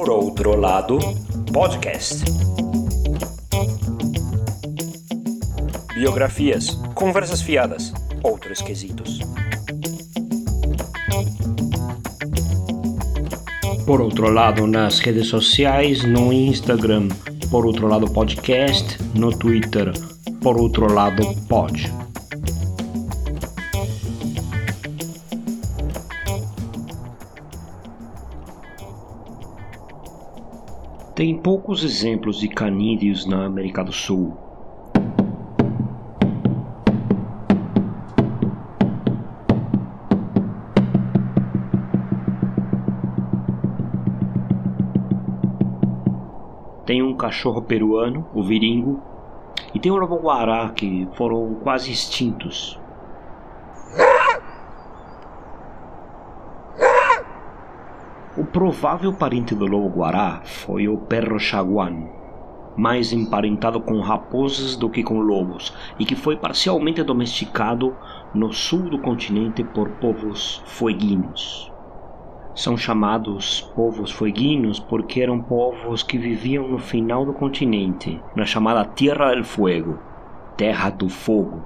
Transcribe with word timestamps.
Por 0.00 0.08
outro 0.08 0.56
lado, 0.56 0.98
podcast. 1.52 2.24
Biografias, 5.94 6.70
conversas 6.94 7.42
fiadas, 7.42 7.92
outros 8.22 8.62
quesitos. 8.62 9.20
Por 13.84 14.00
outro 14.00 14.30
lado, 14.30 14.66
nas 14.66 15.00
redes 15.00 15.26
sociais, 15.26 16.02
no 16.02 16.32
Instagram, 16.32 17.08
por 17.50 17.66
outro 17.66 17.86
lado 17.86 18.10
podcast, 18.10 18.96
no 19.14 19.30
Twitter, 19.30 19.92
por 20.40 20.56
outro 20.56 20.90
lado 20.90 21.34
pod. 21.46 21.76
Tem 31.20 31.36
poucos 31.36 31.84
exemplos 31.84 32.40
de 32.40 32.48
canídeos 32.48 33.26
na 33.26 33.44
América 33.44 33.84
do 33.84 33.92
Sul. 33.92 34.34
Tem 46.86 47.02
um 47.02 47.14
cachorro 47.14 47.60
peruano, 47.60 48.26
o 48.32 48.42
viringo, 48.42 49.02
e 49.74 49.78
tem 49.78 49.92
um 49.92 49.96
lobo-guará 49.96 50.70
que 50.70 51.06
foram 51.16 51.54
quase 51.56 51.92
extintos. 51.92 52.80
O 58.38 58.39
provável 58.52 59.12
parente 59.12 59.54
do 59.54 59.64
lobo-guará 59.64 60.40
foi 60.44 60.88
o 60.88 60.98
perro 60.98 61.38
chaguán, 61.38 62.08
mais 62.76 63.12
emparentado 63.12 63.80
com 63.80 64.00
raposas 64.00 64.74
do 64.74 64.90
que 64.90 65.04
com 65.04 65.20
lobos, 65.20 65.72
e 66.00 66.04
que 66.04 66.16
foi 66.16 66.36
parcialmente 66.36 67.02
domesticado 67.04 67.94
no 68.34 68.52
sul 68.52 68.90
do 68.90 68.98
continente 68.98 69.62
por 69.62 69.88
povos 69.90 70.62
fueguinos. 70.66 71.70
São 72.52 72.76
chamados 72.76 73.60
povos 73.76 74.10
fueguinos 74.10 74.80
porque 74.80 75.20
eram 75.20 75.40
povos 75.40 76.02
que 76.02 76.18
viviam 76.18 76.66
no 76.66 76.78
final 76.78 77.24
do 77.24 77.32
continente, 77.32 78.20
na 78.34 78.44
chamada 78.44 78.84
Tierra 78.84 79.30
del 79.30 79.44
Fuego, 79.44 79.96
Terra 80.56 80.90
do 80.90 81.08
Fogo. 81.08 81.64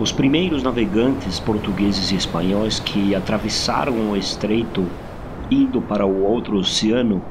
Os 0.00 0.10
primeiros 0.10 0.62
navegantes 0.62 1.38
portugueses 1.38 2.10
e 2.10 2.16
espanhóis 2.16 2.80
que 2.80 3.14
atravessaram 3.14 4.10
o 4.10 4.16
estreito 4.16 4.86
indo 5.50 5.82
para 5.82 6.06
o 6.06 6.24
outro 6.24 6.56
oceano 6.56 7.22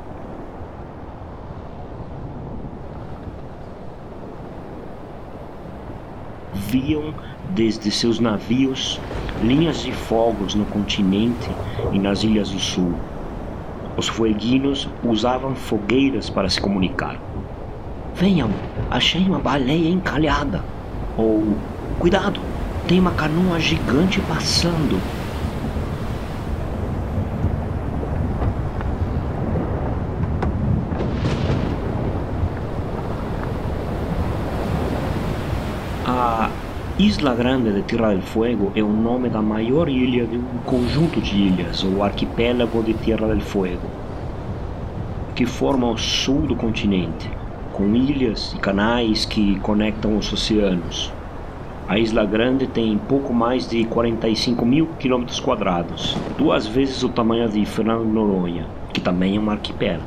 viam 6.54 7.12
desde 7.56 7.90
seus 7.90 8.20
navios 8.20 9.02
linhas 9.42 9.82
de 9.82 9.92
fogos 9.92 10.54
no 10.54 10.66
continente 10.66 11.50
e 11.92 11.98
nas 11.98 12.24
ilhas 12.24 12.52
do 12.52 12.60
sul. 12.60 12.94
Os 13.98 14.08
fueguinos 14.08 14.88
usavam 15.04 15.56
fogueiras 15.56 16.30
para 16.30 16.48
se 16.48 16.62
comunicar. 16.62 17.20
Venham, 18.14 18.52
achei 18.92 19.26
uma 19.26 19.40
baleia 19.40 19.90
encalhada. 19.90 20.64
Ou, 21.18 21.58
cuidado, 21.98 22.40
tem 22.90 23.00
uma 23.00 23.12
canoa 23.12 23.60
gigante 23.60 24.20
passando. 24.22 25.00
A 36.04 36.50
Isla 36.98 37.36
Grande 37.36 37.72
de 37.72 37.84
Tierra 37.84 38.10
del 38.10 38.24
Fuego 38.24 38.72
é 38.74 38.82
o 38.82 38.92
nome 38.92 39.30
da 39.30 39.40
maior 39.40 39.88
ilha 39.88 40.26
de 40.26 40.38
um 40.38 40.58
conjunto 40.66 41.22
de 41.22 41.36
ilhas, 41.38 41.84
o 41.84 42.02
arquipélago 42.02 42.82
de 42.82 42.96
Tierra 42.96 43.28
del 43.28 43.42
Fuego, 43.42 43.88
que 45.36 45.46
forma 45.46 45.92
o 45.92 45.96
sul 45.96 46.48
do 46.48 46.56
continente, 46.56 47.30
com 47.72 47.96
ilhas 47.96 48.56
e 48.56 48.58
canais 48.58 49.26
que 49.26 49.60
conectam 49.60 50.18
os 50.18 50.34
oceanos. 50.34 51.19
A 51.90 51.98
Isla 51.98 52.24
Grande 52.24 52.68
tem 52.68 52.96
pouco 53.00 53.34
mais 53.34 53.68
de 53.68 53.84
45 53.84 54.64
mil 54.64 54.90
quilômetros 55.00 55.40
quadrados, 55.40 56.16
duas 56.38 56.68
vezes 56.68 57.02
o 57.02 57.10
tamanho 57.10 57.50
de 57.50 57.66
Fernando 57.66 58.06
Noronha, 58.06 58.68
que 58.94 59.02
também 59.02 59.38
é 59.38 59.40
um 59.40 59.50
arquipélago. 59.50 60.04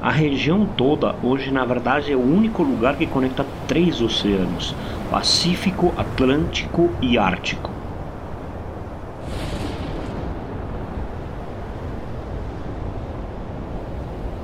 A 0.00 0.08
região 0.08 0.64
toda 0.64 1.16
hoje, 1.20 1.50
na 1.50 1.64
verdade, 1.64 2.12
é 2.12 2.14
o 2.14 2.20
único 2.20 2.62
lugar 2.62 2.94
que 2.94 3.08
conecta 3.08 3.44
três 3.66 4.00
oceanos: 4.00 4.72
Pacífico, 5.10 5.92
Atlântico 5.96 6.88
e 7.02 7.18
Ártico. 7.18 7.69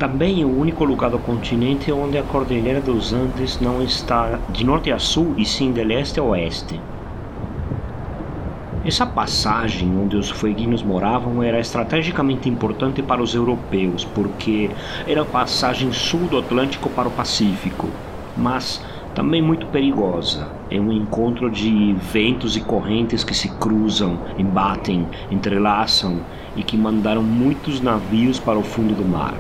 Também 0.07 0.41
é 0.41 0.45
o 0.45 0.61
único 0.61 0.85
lugar 0.85 1.11
do 1.11 1.19
continente 1.19 1.91
onde 1.91 2.17
a 2.17 2.23
Cordilheira 2.23 2.81
dos 2.81 3.13
Andes 3.13 3.59
não 3.59 3.83
está 3.83 4.39
de 4.51 4.65
norte 4.65 4.93
a 4.93 5.01
sul 5.01 5.35
e 5.37 5.45
sim 5.45 5.73
de 5.73 5.83
leste 5.83 6.21
a 6.21 6.23
oeste. 6.23 6.81
Essa 8.85 9.05
passagem 9.05 9.91
onde 10.01 10.17
os 10.17 10.31
fueguinos 10.31 10.81
moravam 10.81 11.43
era 11.43 11.59
estrategicamente 11.59 12.49
importante 12.49 13.03
para 13.03 13.21
os 13.21 13.35
europeus, 13.35 14.05
porque 14.05 14.71
era 15.09 15.23
a 15.23 15.25
passagem 15.25 15.93
sul 15.93 16.21
do 16.29 16.39
Atlântico 16.39 16.89
para 16.89 17.09
o 17.09 17.11
Pacífico, 17.11 17.89
mas 18.37 18.81
também 19.13 19.43
muito 19.43 19.67
perigosa. 19.67 20.47
É 20.71 20.79
um 20.79 20.93
encontro 20.93 21.51
de 21.51 21.95
ventos 21.95 22.57
e 22.57 22.61
correntes 22.61 23.25
que 23.25 23.35
se 23.35 23.49
cruzam, 23.57 24.21
embatem, 24.39 25.05
entrelaçam 25.33 26.21
e 26.55 26.63
que 26.63 26.77
mandaram 26.77 27.25
muitos 27.25 27.81
navios 27.81 28.39
para 28.39 28.57
o 28.57 28.63
fundo 28.63 28.95
do 28.95 29.05
mar. 29.05 29.35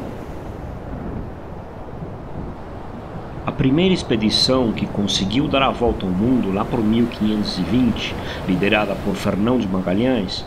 A 3.46 3.52
primeira 3.52 3.94
expedição 3.94 4.72
que 4.72 4.86
conseguiu 4.86 5.46
dar 5.46 5.62
a 5.62 5.70
volta 5.70 6.04
ao 6.04 6.10
mundo 6.10 6.52
lá 6.52 6.64
por 6.64 6.82
1520, 6.82 8.12
liderada 8.48 8.96
por 9.04 9.14
Fernão 9.14 9.56
de 9.56 9.68
Magalhães, 9.68 10.44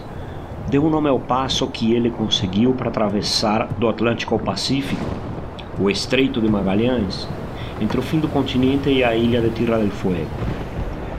deu 0.70 0.84
o 0.84 0.90
nome 0.90 1.08
ao 1.08 1.18
passo 1.18 1.66
que 1.68 1.94
ele 1.94 2.10
conseguiu 2.10 2.74
para 2.74 2.90
atravessar 2.90 3.68
do 3.78 3.88
Atlântico 3.88 4.34
ao 4.34 4.40
Pacífico, 4.42 5.06
o 5.80 5.90
Estreito 5.90 6.42
de 6.42 6.50
Magalhães, 6.50 7.26
entre 7.80 7.98
o 7.98 8.04
fim 8.04 8.20
do 8.20 8.28
continente 8.28 8.90
e 8.90 9.02
a 9.02 9.16
ilha 9.16 9.40
de 9.40 9.50
Tierra 9.52 9.78
del 9.78 9.92
Fuego. 9.92 10.28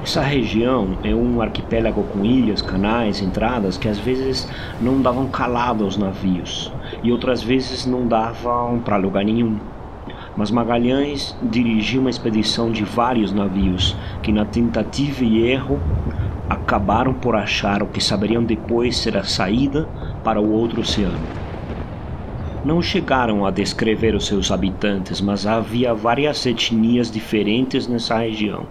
Essa 0.03 0.21
região 0.21 0.99
é 1.03 1.15
um 1.15 1.41
arquipélago 1.41 2.03
com 2.03 2.27
ilhas, 2.27 2.61
canais, 2.61 3.23
entradas 3.23 3.79
que 3.79 3.89
às 3.89 3.99
vezes 3.99 4.47
não 4.83 5.01
davam 5.01 5.29
calado 5.29 5.85
aos 5.85 5.97
navios 5.97 6.71
e 7.03 7.11
outras 7.11 7.43
vezes 7.43 7.87
não 7.87 8.07
davam 8.07 8.81
para 8.81 8.99
lugar 8.99 9.25
nenhum 9.25 9.57
mas 10.37 10.51
Magalhães 10.51 11.37
dirigiu 11.43 12.01
uma 12.01 12.11
expedição 12.11 12.71
de 12.71 12.85
vários 12.85 13.33
navios 13.33 13.97
que, 14.23 14.33
na 14.33 14.45
tentativa 14.45 15.25
e 15.25 15.47
erro, 15.47 15.81
acabaram 16.49 17.13
por 17.13 17.37
achar 17.37 17.83
o 17.83 17.87
que 17.87 18.03
saberiam 18.03 18.43
depois 18.43 18.97
ser 18.97 19.17
a 19.17 19.25
saída 19.25 19.89
para 20.25 20.41
o 20.41 20.53
outro 20.53 20.81
oceano. 20.81 21.19
Não 22.65 22.83
chegaram 22.83 23.47
a 23.47 23.51
descrever 23.51 24.15
os 24.15 24.27
seus 24.27 24.51
habitantes, 24.51 25.21
mas 25.21 25.47
havia 25.47 25.95
várias 25.95 26.45
etnias 26.45 27.11
diferentes 27.11 27.89
nessa 27.89 28.19
região. 28.19 28.67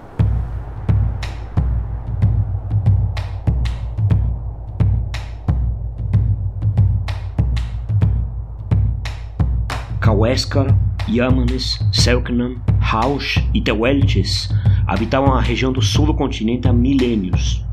Kaueskar 10.00 10.76
Yamanes, 11.12 11.80
Selknam, 11.92 12.58
Rausch 12.80 13.44
e 13.52 13.60
Tehuelches 13.60 14.48
habitavam 14.86 15.34
a 15.34 15.42
região 15.42 15.74
do 15.74 15.82
sul 15.82 16.06
do 16.06 16.14
continente 16.14 16.68
há 16.68 16.74
milênios. 16.74 17.66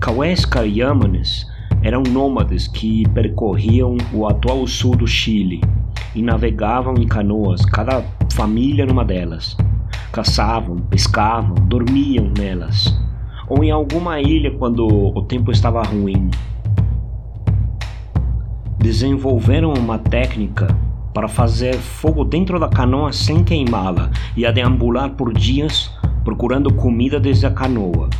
Kauesca 0.00 0.64
e 0.64 0.78
Yamanes 0.80 1.46
eram 1.82 2.02
nômades 2.02 2.66
que 2.66 3.06
percorriam 3.10 3.98
o 4.10 4.26
atual 4.26 4.66
sul 4.66 4.96
do 4.96 5.06
Chile 5.06 5.60
e 6.14 6.22
navegavam 6.22 6.94
em 6.94 7.06
canoas, 7.06 7.62
cada 7.66 8.02
família 8.32 8.86
numa 8.86 9.04
delas. 9.04 9.54
Caçavam, 10.10 10.78
pescavam, 10.78 11.54
dormiam 11.66 12.32
nelas, 12.38 12.98
ou 13.48 13.62
em 13.62 13.70
alguma 13.70 14.18
ilha 14.20 14.50
quando 14.52 14.86
o 14.86 15.22
tempo 15.22 15.50
estava 15.50 15.82
ruim. 15.82 16.30
Desenvolveram 18.78 19.74
uma 19.74 19.98
técnica 19.98 20.68
para 21.14 21.28
fazer 21.28 21.74
fogo 21.76 22.24
dentro 22.24 22.58
da 22.58 22.68
canoa 22.68 23.12
sem 23.12 23.44
queimá-la 23.44 24.10
e 24.36 24.44
a 24.44 24.50
deambular 24.50 25.10
por 25.10 25.32
dias 25.32 25.90
procurando 26.24 26.74
comida 26.74 27.20
desde 27.20 27.46
a 27.46 27.50
canoa. 27.50 28.10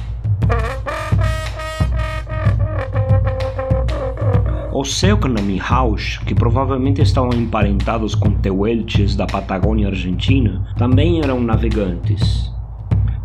Os 4.72 4.98
Selknam 4.98 5.48
e 5.50 5.56
Rausch, 5.56 6.18
que 6.24 6.34
provavelmente 6.34 7.00
estavam 7.00 7.32
emparentados 7.32 8.14
com 8.14 8.30
Tehuelches 8.30 9.16
da 9.16 9.26
Patagônia 9.26 9.88
Argentina, 9.88 10.66
também 10.76 11.20
eram 11.20 11.40
navegantes, 11.40 12.52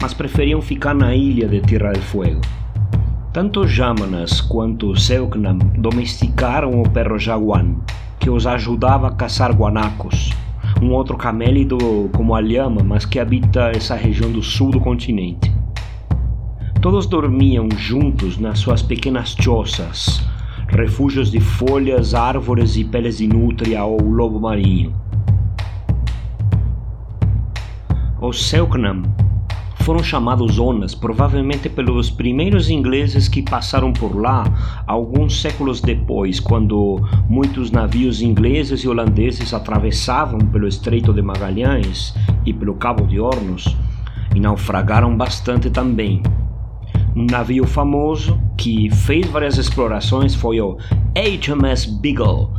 mas 0.01 0.13
preferiam 0.13 0.61
ficar 0.61 0.93
na 0.93 1.13
ilha 1.13 1.47
de 1.47 1.59
Tierra 1.61 1.91
del 1.91 2.01
Fuego. 2.01 2.41
Tanto 3.33 3.67
Jamanas 3.67 4.41
quanto 4.41 4.95
Selknam 4.99 5.57
domesticaram 5.77 6.81
o 6.81 6.89
perro 6.89 7.19
jaguan, 7.19 7.75
que 8.19 8.29
os 8.29 8.45
ajudava 8.45 9.07
a 9.07 9.11
caçar 9.11 9.51
guanacos, 9.53 10.31
um 10.81 10.91
outro 10.91 11.17
camélido 11.17 11.77
como 12.13 12.35
a 12.35 12.41
lhama, 12.41 12.83
mas 12.83 13.05
que 13.05 13.19
habita 13.19 13.71
essa 13.73 13.95
região 13.95 14.31
do 14.31 14.43
sul 14.43 14.71
do 14.71 14.79
continente. 14.79 15.51
Todos 16.81 17.05
dormiam 17.05 17.67
juntos 17.77 18.37
nas 18.37 18.59
suas 18.59 18.81
pequenas 18.81 19.35
choças, 19.39 20.21
refúgios 20.67 21.31
de 21.31 21.39
folhas, 21.39 22.13
árvores 22.13 22.75
e 22.75 22.83
peles 22.83 23.17
de 23.17 23.27
nutria 23.27 23.83
ou 23.83 24.01
lobo 24.01 24.39
marinho. 24.39 24.93
Os 28.21 28.45
Selknam 28.45 29.03
foram 29.89 30.03
chamados 30.03 30.59
Onas 30.59 30.93
provavelmente 30.93 31.67
pelos 31.67 32.11
primeiros 32.11 32.69
ingleses 32.69 33.27
que 33.27 33.41
passaram 33.41 33.91
por 33.91 34.15
lá 34.15 34.43
alguns 34.85 35.41
séculos 35.41 35.81
depois, 35.81 36.39
quando 36.39 37.01
muitos 37.27 37.71
navios 37.71 38.21
ingleses 38.21 38.81
e 38.81 38.87
holandeses 38.87 39.51
atravessavam 39.51 40.37
pelo 40.41 40.67
Estreito 40.67 41.11
de 41.11 41.23
Magalhães 41.23 42.13
e 42.45 42.53
pelo 42.53 42.75
Cabo 42.75 43.07
de 43.07 43.19
Hornos 43.19 43.75
e 44.35 44.39
naufragaram 44.39 45.17
bastante 45.17 45.71
também. 45.71 46.21
Um 47.15 47.25
navio 47.25 47.65
famoso 47.65 48.39
que 48.55 48.91
fez 48.91 49.25
várias 49.25 49.57
explorações 49.57 50.35
foi 50.35 50.61
o 50.61 50.77
HMS 51.15 51.87
Beagle. 51.99 52.51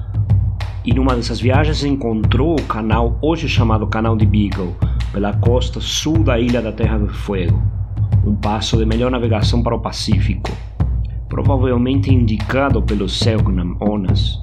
E 0.84 0.92
numa 0.92 1.14
dessas 1.14 1.38
viagens 1.38 1.84
encontrou 1.84 2.58
o 2.58 2.62
canal 2.64 3.16
hoje 3.22 3.48
chamado 3.48 3.86
Canal 3.86 4.16
de 4.16 4.26
Beagle, 4.26 4.74
pela 5.12 5.32
costa 5.34 5.80
sul 5.80 6.22
da 6.22 6.38
ilha 6.38 6.62
da 6.62 6.72
Terra 6.72 6.98
do 6.98 7.08
Fuego, 7.08 7.60
um 8.24 8.34
passo 8.34 8.76
de 8.76 8.86
melhor 8.86 9.10
navegação 9.10 9.62
para 9.62 9.74
o 9.74 9.80
Pacífico, 9.80 10.50
provavelmente 11.28 12.12
indicado 12.12 12.82
pelos 12.82 13.18
Selknam 13.18 13.76
Onas. 13.80 14.38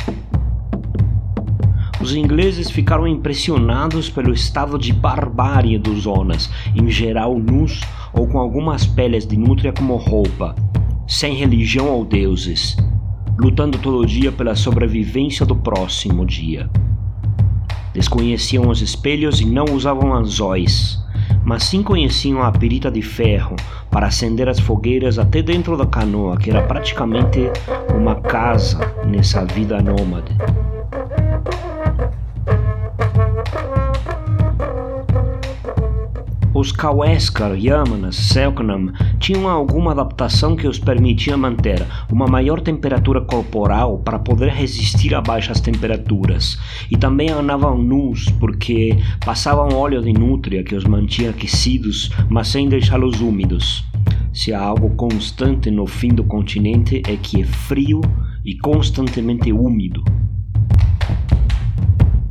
Os 2.01 2.15
ingleses 2.15 2.69
ficaram 2.69 3.07
impressionados 3.07 4.09
pelo 4.09 4.33
estado 4.33 4.77
de 4.77 4.93
barbárie 4.93 5.77
dos 5.79 6.05
Onas, 6.05 6.49
em 6.75 6.89
geral 6.89 7.37
nus 7.39 7.81
ou 8.13 8.27
com 8.27 8.37
algumas 8.37 8.85
peles 8.85 9.25
de 9.25 9.37
nutria 9.37 9.73
como 9.73 9.95
roupa, 9.95 10.55
sem 11.07 11.35
religião 11.35 11.87
ou 11.89 12.05
deuses, 12.05 12.77
lutando 13.39 13.77
todo 13.77 14.05
dia 14.05 14.31
pela 14.31 14.55
sobrevivência 14.55 15.45
do 15.45 15.55
próximo 15.55 16.25
dia. 16.25 16.69
Desconheciam 17.97 18.69
os 18.69 18.79
espelhos 18.79 19.41
e 19.41 19.45
não 19.45 19.65
usavam 19.73 20.13
anzóis, 20.13 21.03
mas 21.43 21.63
sim 21.63 21.81
conheciam 21.81 22.43
a 22.43 22.51
perita 22.51 22.91
de 22.91 23.01
ferro 23.01 23.55
para 23.89 24.05
acender 24.05 24.47
as 24.47 24.59
fogueiras 24.59 25.17
até 25.17 25.41
dentro 25.41 25.75
da 25.75 25.87
canoa, 25.87 26.37
que 26.37 26.51
era 26.51 26.61
praticamente 26.61 27.49
uma 27.95 28.21
casa 28.21 28.77
nessa 29.03 29.43
vida 29.45 29.81
nômade. 29.81 30.31
Os 36.59 36.71
Kaueskar, 36.71 37.55
Yamanas, 37.55 38.15
Selknam 38.15 38.91
tinham 39.19 39.47
alguma 39.47 39.91
adaptação 39.91 40.55
que 40.55 40.67
os 40.67 40.79
permitia 40.79 41.37
manter 41.37 41.85
uma 42.11 42.25
maior 42.25 42.61
temperatura 42.61 43.21
corporal 43.21 43.99
para 43.99 44.17
poder 44.17 44.49
resistir 44.49 45.13
a 45.13 45.21
baixas 45.21 45.61
temperaturas, 45.61 46.57
e 46.89 46.97
também 46.97 47.29
andavam 47.29 47.77
nus 47.77 48.25
porque 48.39 48.97
passavam 49.23 49.77
óleo 49.77 50.01
de 50.01 50.11
nutria 50.11 50.63
que 50.63 50.73
os 50.73 50.83
mantinha 50.83 51.29
aquecidos, 51.29 52.09
mas 52.27 52.47
sem 52.47 52.67
deixá-los 52.67 53.21
úmidos. 53.21 53.85
Se 54.33 54.51
há 54.51 54.59
algo 54.59 54.89
constante 54.95 55.69
no 55.69 55.85
fim 55.85 56.09
do 56.09 56.23
continente 56.23 57.03
é 57.07 57.15
que 57.17 57.39
é 57.39 57.45
frio 57.45 58.01
e 58.43 58.57
constantemente 58.57 59.53
úmido. 59.53 60.03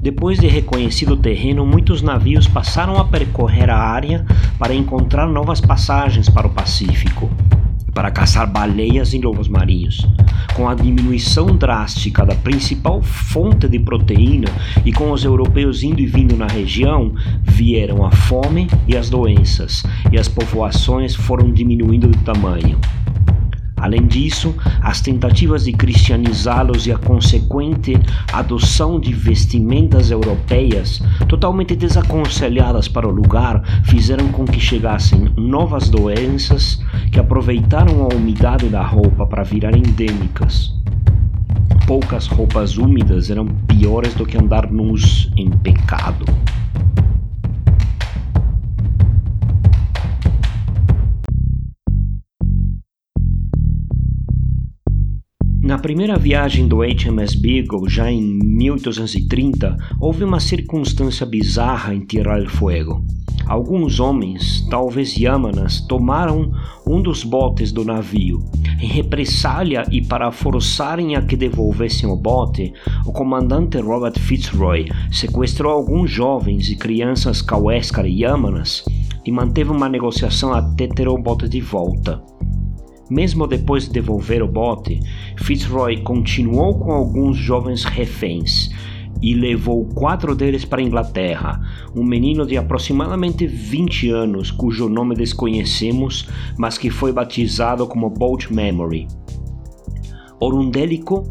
Depois 0.06 0.38
de 0.38 0.46
reconhecido 0.46 1.14
o 1.14 1.16
terreno, 1.16 1.66
muitos 1.66 2.00
navios 2.00 2.46
passaram 2.46 2.96
a 2.96 3.04
percorrer 3.04 3.68
a 3.68 3.76
área 3.76 4.24
para 4.56 4.72
encontrar 4.72 5.26
novas 5.26 5.60
passagens 5.60 6.28
para 6.28 6.46
o 6.46 6.50
Pacífico 6.50 7.28
para 7.92 8.12
caçar 8.12 8.46
baleias 8.48 9.14
e 9.14 9.18
lobos 9.18 9.48
marinhos. 9.48 10.06
Com 10.54 10.68
a 10.68 10.74
diminuição 10.74 11.46
drástica 11.46 12.24
da 12.24 12.36
principal 12.36 13.02
fonte 13.02 13.68
de 13.68 13.80
proteína 13.80 14.46
e 14.84 14.92
com 14.92 15.10
os 15.10 15.24
europeus 15.24 15.82
indo 15.82 16.00
e 16.00 16.06
vindo 16.06 16.36
na 16.36 16.46
região, 16.46 17.12
vieram 17.42 18.04
a 18.04 18.12
fome 18.12 18.68
e 18.86 18.96
as 18.96 19.10
doenças, 19.10 19.82
e 20.12 20.18
as 20.18 20.28
povoações 20.28 21.16
foram 21.16 21.50
diminuindo 21.50 22.06
de 22.06 22.18
tamanho. 22.18 22.78
Além 23.76 24.06
disso, 24.06 24.54
as 24.80 25.00
tentativas 25.00 25.64
de 25.64 25.72
cristianizá-los 25.72 26.86
e 26.86 26.92
a 26.92 26.98
consequente 26.98 27.94
adoção 28.32 28.98
de 28.98 29.12
vestimentas 29.12 30.10
europeias 30.10 31.02
totalmente 31.28 31.76
desaconselhadas 31.76 32.88
para 32.88 33.06
o 33.06 33.10
lugar 33.10 33.62
fizeram 33.84 34.28
com 34.28 34.44
que 34.44 34.58
chegassem 34.58 35.30
novas 35.36 35.90
doenças 35.90 36.80
que 37.12 37.20
aproveitaram 37.20 38.02
a 38.02 38.14
umidade 38.14 38.68
da 38.68 38.82
roupa 38.82 39.26
para 39.26 39.42
virar 39.42 39.76
endêmicas. 39.76 40.74
Poucas 41.86 42.26
roupas 42.26 42.78
úmidas 42.78 43.30
eram 43.30 43.46
piores 43.46 44.14
do 44.14 44.26
que 44.26 44.36
andar 44.36 44.70
nus 44.70 45.30
em 45.36 45.50
pecado. 45.50 46.24
Na 55.66 55.76
primeira 55.76 56.16
viagem 56.16 56.68
do 56.68 56.76
HMS 56.76 57.34
Beagle, 57.34 57.88
já 57.88 58.08
em 58.08 58.22
1830, 58.22 59.76
houve 59.98 60.22
uma 60.22 60.38
circunstância 60.38 61.26
bizarra 61.26 61.92
em 61.92 62.06
Tierra 62.06 62.38
del 62.38 62.48
Fuego. 62.48 63.04
Alguns 63.48 63.98
homens, 63.98 64.64
talvez 64.70 65.16
Yamanas, 65.16 65.80
tomaram 65.80 66.52
um 66.86 67.02
dos 67.02 67.24
botes 67.24 67.72
do 67.72 67.84
navio. 67.84 68.44
Em 68.80 68.86
represália 68.86 69.82
e 69.90 70.00
para 70.00 70.30
forçarem 70.30 71.16
a 71.16 71.22
que 71.22 71.34
devolvessem 71.34 72.08
o 72.08 72.14
bote, 72.14 72.72
o 73.04 73.10
comandante 73.10 73.78
Robert 73.78 74.20
Fitzroy 74.20 74.88
sequestrou 75.10 75.72
alguns 75.72 76.08
jovens 76.12 76.70
e 76.70 76.76
crianças 76.76 77.42
Kaueskar 77.42 78.06
e 78.06 78.22
Yamanas 78.22 78.84
e 79.24 79.32
manteve 79.32 79.72
uma 79.72 79.88
negociação 79.88 80.54
até 80.54 80.86
ter 80.86 81.08
o 81.08 81.18
bote 81.18 81.48
de 81.48 81.60
volta. 81.60 82.22
Mesmo 83.08 83.46
depois 83.46 83.84
de 83.84 83.92
devolver 83.92 84.42
o 84.42 84.48
bote, 84.48 85.00
Fitzroy 85.36 86.02
continuou 86.02 86.78
com 86.78 86.90
alguns 86.90 87.36
jovens 87.36 87.84
reféns 87.84 88.68
e 89.22 89.32
levou 89.32 89.86
quatro 89.86 90.34
deles 90.34 90.64
para 90.64 90.80
a 90.80 90.84
Inglaterra. 90.84 91.60
Um 91.94 92.04
menino 92.04 92.44
de 92.44 92.56
aproximadamente 92.56 93.46
20 93.46 94.10
anos, 94.10 94.50
cujo 94.50 94.88
nome 94.88 95.14
desconhecemos, 95.14 96.28
mas 96.58 96.76
que 96.76 96.90
foi 96.90 97.12
batizado 97.12 97.86
como 97.86 98.10
Boat 98.10 98.52
Memory. 98.52 99.06
Orundélico, 100.40 101.22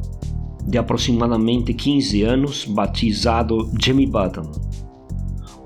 de 0.65 0.77
aproximadamente 0.77 1.73
15 1.73 2.23
anos, 2.23 2.65
batizado 2.65 3.69
Jimmy 3.79 4.07
Button. 4.07 4.49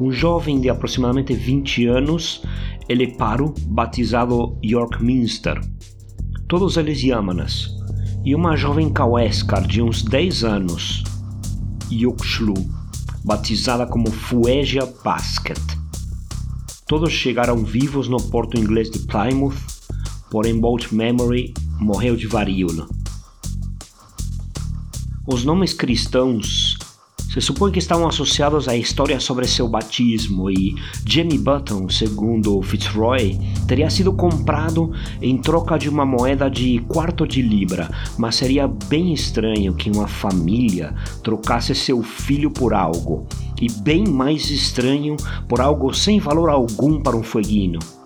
Um 0.01 0.11
jovem 0.11 0.59
de 0.59 0.69
aproximadamente 0.69 1.33
20 1.33 1.85
anos, 1.85 2.43
Eleparo, 2.89 3.53
batizado 3.67 4.57
York 4.63 5.03
Minster 5.03 5.61
todos 6.49 6.77
eles 6.77 7.03
Yamanas, 7.03 7.69
e 8.25 8.33
uma 8.33 8.57
jovem 8.57 8.91
Kaueskar 8.91 9.67
de 9.67 9.83
uns 9.83 10.01
10 10.01 10.43
anos, 10.43 11.03
Yuxlu, 11.91 12.55
batizada 13.23 13.85
como 13.85 14.09
Fuegia 14.09 14.83
Basket. 15.03 15.61
Todos 16.87 17.13
chegaram 17.13 17.63
vivos 17.63 18.09
no 18.09 18.17
porto 18.17 18.57
inglês 18.57 18.89
de 18.89 18.97
Plymouth, 18.97 19.53
porém 20.31 20.59
Bolt 20.59 20.91
Memory 20.91 21.53
morreu 21.79 22.15
de 22.15 22.25
varíola. 22.25 22.89
Os 25.27 25.45
nomes 25.45 25.71
cristãos 25.71 26.68
se 27.31 27.39
supõe 27.39 27.71
que 27.71 27.77
estavam 27.77 28.07
associados 28.07 28.67
à 28.67 28.75
história 28.75 29.19
sobre 29.19 29.47
seu 29.47 29.67
batismo 29.67 30.49
e 30.49 30.75
Jimmy 31.05 31.37
Button, 31.37 31.87
segundo 31.87 32.59
Fitzroy, 32.63 33.39
teria 33.67 33.89
sido 33.89 34.11
comprado 34.11 34.91
em 35.21 35.37
troca 35.37 35.77
de 35.77 35.87
uma 35.87 36.05
moeda 36.05 36.49
de 36.49 36.79
quarto 36.87 37.27
de 37.27 37.43
libra, 37.43 37.87
mas 38.17 38.35
seria 38.35 38.67
bem 38.67 39.13
estranho 39.13 39.75
que 39.75 39.91
uma 39.91 40.07
família 40.07 40.95
trocasse 41.23 41.75
seu 41.75 42.01
filho 42.01 42.49
por 42.49 42.73
algo, 42.73 43.27
e 43.61 43.71
bem 43.71 44.07
mais 44.07 44.49
estranho 44.49 45.15
por 45.47 45.61
algo 45.61 45.93
sem 45.93 46.19
valor 46.19 46.49
algum 46.49 46.99
para 46.99 47.15
um 47.15 47.21
fueguino. 47.21 47.98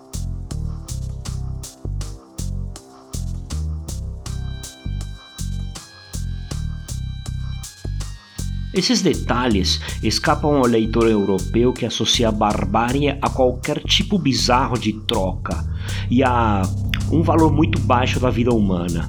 Esses 8.76 9.00
detalhes 9.00 9.80
escapam 10.02 10.56
ao 10.56 10.66
leitor 10.66 11.08
europeu 11.08 11.72
que 11.72 11.86
associa 11.86 12.28
a 12.28 12.32
barbárie 12.32 13.10
a 13.22 13.30
qualquer 13.30 13.80
tipo 13.80 14.18
bizarro 14.18 14.76
de 14.76 14.92
troca 14.92 15.64
e 16.10 16.24
a 16.24 16.62
um 17.12 17.22
valor 17.22 17.52
muito 17.52 17.78
baixo 17.78 18.18
da 18.18 18.30
vida 18.30 18.52
humana. 18.52 19.08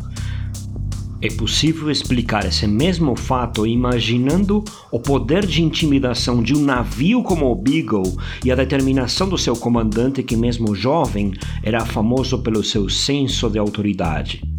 É 1.19 1.29
possível 1.29 1.89
explicar 1.89 2.45
esse 2.45 2.67
mesmo 2.67 3.15
fato 3.15 3.65
imaginando 3.65 4.63
o 4.91 4.99
poder 4.99 5.47
de 5.47 5.63
intimidação 5.63 6.43
de 6.43 6.53
um 6.53 6.63
navio 6.63 7.23
como 7.23 7.49
o 7.49 7.55
Beagle 7.55 8.15
e 8.43 8.51
a 8.51 8.55
determinação 8.55 9.27
do 9.27 9.37
seu 9.37 9.55
comandante, 9.55 10.21
que, 10.21 10.35
mesmo 10.35 10.75
jovem, 10.75 11.33
era 11.63 11.83
famoso 11.83 12.43
pelo 12.43 12.63
seu 12.63 12.87
senso 12.87 13.49
de 13.49 13.57
autoridade. 13.57 14.54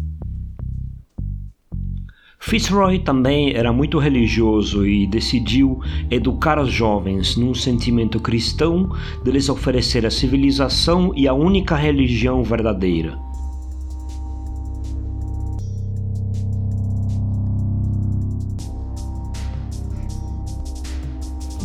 Fitzroy 2.47 2.99
também 2.99 3.53
era 3.53 3.73
muito 3.73 3.99
religioso 3.99 4.87
e 4.87 5.05
decidiu 5.05 5.81
educar 6.09 6.57
os 6.57 6.71
jovens 6.71 7.35
num 7.35 7.53
sentimento 7.53 8.21
cristão 8.21 8.89
de 9.21 9.31
lhes 9.31 9.49
oferecer 9.49 10.05
a 10.05 10.09
civilização 10.09 11.11
e 11.13 11.27
a 11.27 11.33
única 11.33 11.75
religião 11.75 12.41
verdadeira. 12.45 13.19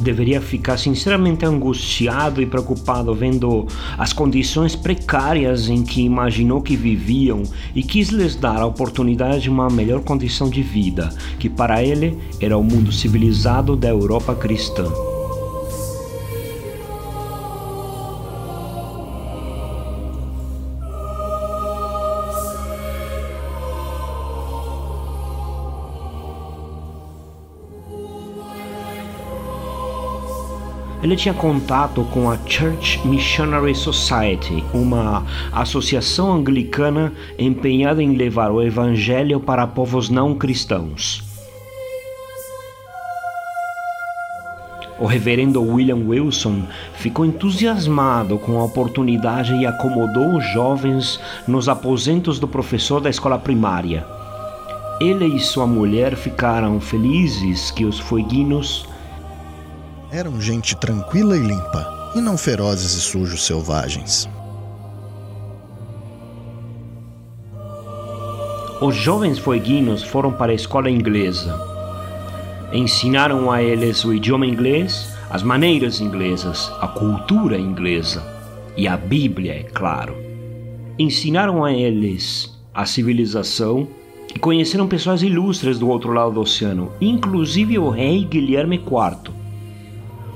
Deveria 0.03 0.41
ficar 0.41 0.77
sinceramente 0.77 1.45
angustiado 1.45 2.43
e 2.43 2.47
preocupado 2.47 3.15
vendo 3.15 3.67
as 3.97 4.13
condições 4.13 4.77
precárias 4.77 5.69
em 5.69 5.83
que 5.83 6.03
imaginou 6.03 6.61
que 6.61 6.77
viviam 6.77 7.43
e 7.75 7.83
quis 7.83 8.09
lhes 8.09 8.37
dar 8.37 8.61
a 8.61 8.67
oportunidade 8.67 9.43
de 9.43 9.51
uma 9.51 9.71
melhor 9.71 10.01
condição 10.01 10.51
de 10.51 10.63
vida, 10.63 11.09
que 11.39 11.49
para 11.49 11.83
ele 11.83 12.19
era 12.41 12.57
o 12.57 12.63
mundo 12.63 12.93
civilizado 12.93 13.77
da 13.77 13.89
Europa 13.89 14.35
cristã. 14.35 15.12
Ele 31.13 31.21
tinha 31.21 31.35
contato 31.35 32.05
com 32.05 32.31
a 32.31 32.39
Church 32.47 33.07
Missionary 33.07 33.75
Society, 33.75 34.65
uma 34.73 35.27
associação 35.53 36.33
anglicana 36.33 37.13
empenhada 37.39 38.03
em 38.03 38.17
levar 38.17 38.51
o 38.51 38.63
evangelho 38.63 39.39
para 39.39 39.67
povos 39.67 40.09
não 40.09 40.35
cristãos. 40.35 41.23
O 44.99 45.05
reverendo 45.05 45.61
William 45.63 45.97
Wilson 45.97 46.63
ficou 46.95 47.27
entusiasmado 47.27 48.39
com 48.39 48.59
a 48.59 48.65
oportunidade 48.65 49.55
e 49.55 49.67
acomodou 49.67 50.39
os 50.39 50.45
jovens 50.55 51.21
nos 51.47 51.69
aposentos 51.69 52.39
do 52.39 52.49
professor 52.49 53.03
da 53.03 53.11
escola 53.11 53.39
primária. 53.39 54.07
Ele 54.99 55.27
e 55.27 55.41
sua 55.41 55.67
mulher 55.67 56.17
ficaram 56.17 56.81
felizes 56.81 57.71
que 57.71 57.85
os 57.85 57.99
fueguinos 57.99 58.91
eram 60.13 60.39
gente 60.39 60.77
tranquila 60.77 61.35
e 61.35 61.41
limpa, 61.41 62.13
e 62.15 62.21
não 62.21 62.37
ferozes 62.37 62.93
e 62.93 63.01
sujos 63.01 63.47
selvagens. 63.47 64.29
Os 68.79 68.95
jovens 68.95 69.39
fueguinos 69.39 70.03
foram 70.03 70.31
para 70.31 70.53
a 70.53 70.55
escola 70.55 70.91
inglesa. 70.91 71.59
Ensinaram 72.75 73.51
a 73.51 73.63
eles 73.63 74.05
o 74.05 74.13
idioma 74.13 74.47
inglês, 74.47 75.09
as 75.31 75.43
maneiras 75.43 75.99
inglesas, 75.99 76.71
a 76.79 76.89
cultura 76.89 77.59
inglesa 77.59 78.23
e 78.77 78.87
a 78.87 78.99
Bíblia, 78.99 79.55
é 79.55 79.63
claro. 79.63 80.15
Ensinaram 80.99 81.65
a 81.65 81.73
eles 81.73 82.55
a 82.75 82.85
civilização 82.85 83.89
e 84.35 84.39
conheceram 84.39 84.87
pessoas 84.87 85.23
ilustres 85.23 85.79
do 85.79 85.89
outro 85.89 86.13
lado 86.13 86.33
do 86.33 86.41
oceano, 86.41 86.93
inclusive 87.01 87.79
o 87.79 87.89
rei 87.89 88.25
Guilherme 88.25 88.77
IV 88.77 89.42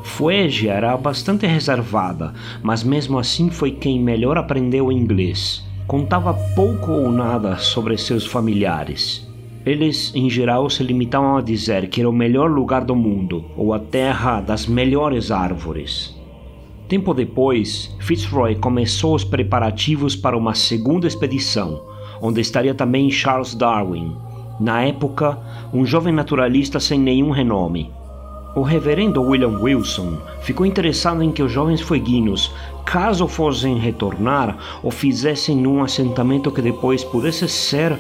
Fuege 0.07 0.69
era 0.69 0.97
bastante 0.97 1.47
reservada, 1.47 2.33
mas 2.63 2.83
mesmo 2.83 3.19
assim 3.19 3.51
foi 3.51 3.73
quem 3.73 4.01
melhor 4.01 4.39
aprendeu 4.39 4.91
inglês. 4.91 5.63
Contava 5.87 6.33
pouco 6.55 6.93
ou 6.93 7.11
nada 7.11 7.59
sobre 7.59 7.99
seus 7.99 8.25
familiares. 8.25 9.29
Eles, 9.65 10.13
em 10.15 10.31
geral, 10.31 10.71
se 10.71 10.83
limitavam 10.83 11.37
a 11.37 11.43
dizer 11.43 11.89
que 11.89 12.01
era 12.01 12.09
o 12.09 12.15
melhor 12.15 12.51
lugar 12.51 12.83
do 12.83 12.97
mundo 12.97 13.45
ou 13.57 13.75
a 13.75 13.79
terra 13.79 14.41
das 14.41 14.67
melhores 14.67 15.31
árvores. 15.31 16.15
Tempo 16.89 17.13
depois, 17.13 17.95
Fitzroy 17.99 18.55
começou 18.55 19.15
os 19.15 19.25
preparativos 19.25 20.17
para 20.17 20.39
uma 20.39 20.55
segunda 20.55 21.07
expedição, 21.07 21.83
onde 22.23 22.41
estaria 22.41 22.75
também 22.75 23.11
Charles 23.11 23.55
Darwin, 23.55 24.17
na 24.59 24.83
época 24.83 25.39
um 25.75 25.85
jovem 25.85 26.15
naturalista 26.15 26.81
sem 26.81 26.99
nenhum 26.99 27.31
renome, 27.31 27.91
o 28.57 28.63
reverendo 28.63 29.23
William 29.23 29.61
Wilson 29.61 30.19
ficou 30.41 30.65
interessado 30.65 31.23
em 31.23 31.31
que 31.31 31.43
os 31.43 31.53
jovens 31.53 31.83
fueguinos, 31.83 32.51
caso 32.87 33.29
fossem 33.29 33.79
retornar, 33.79 34.57
o 34.83 34.91
fizessem 34.91 35.55
num 35.55 35.85
assentamento 35.85 36.51
que 36.51 36.63
depois 36.63 37.05
pudesse 37.05 37.47
ser 37.51 37.99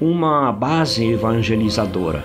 uma 0.00 0.50
base 0.50 1.04
evangelizadora. 1.04 2.24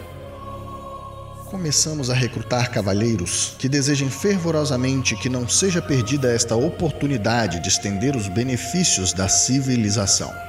Começamos 1.45 2.09
a 2.09 2.15
recrutar 2.15 2.71
cavalheiros 2.71 3.55
que 3.59 3.69
desejem 3.69 4.09
fervorosamente 4.09 5.15
que 5.15 5.29
não 5.29 5.47
seja 5.47 5.79
perdida 5.79 6.33
esta 6.33 6.55
oportunidade 6.55 7.61
de 7.61 7.69
estender 7.69 8.15
os 8.15 8.27
benefícios 8.27 9.13
da 9.13 9.27
civilização. 9.27 10.48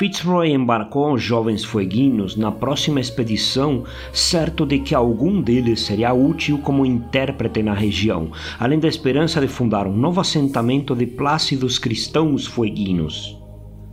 Fitzroy 0.00 0.50
embarcou 0.50 1.12
os 1.12 1.22
jovens 1.22 1.62
fueguinos 1.62 2.34
na 2.34 2.50
próxima 2.50 3.00
expedição, 3.00 3.84
certo 4.14 4.64
de 4.64 4.78
que 4.78 4.94
algum 4.94 5.42
deles 5.42 5.80
seria 5.80 6.10
útil 6.14 6.56
como 6.56 6.86
intérprete 6.86 7.62
na 7.62 7.74
região, 7.74 8.30
além 8.58 8.78
da 8.78 8.88
esperança 8.88 9.42
de 9.42 9.46
fundar 9.46 9.86
um 9.86 9.94
novo 9.94 10.18
assentamento 10.18 10.96
de 10.96 11.06
plácidos 11.06 11.78
cristãos 11.78 12.46
fueguinos. 12.46 13.38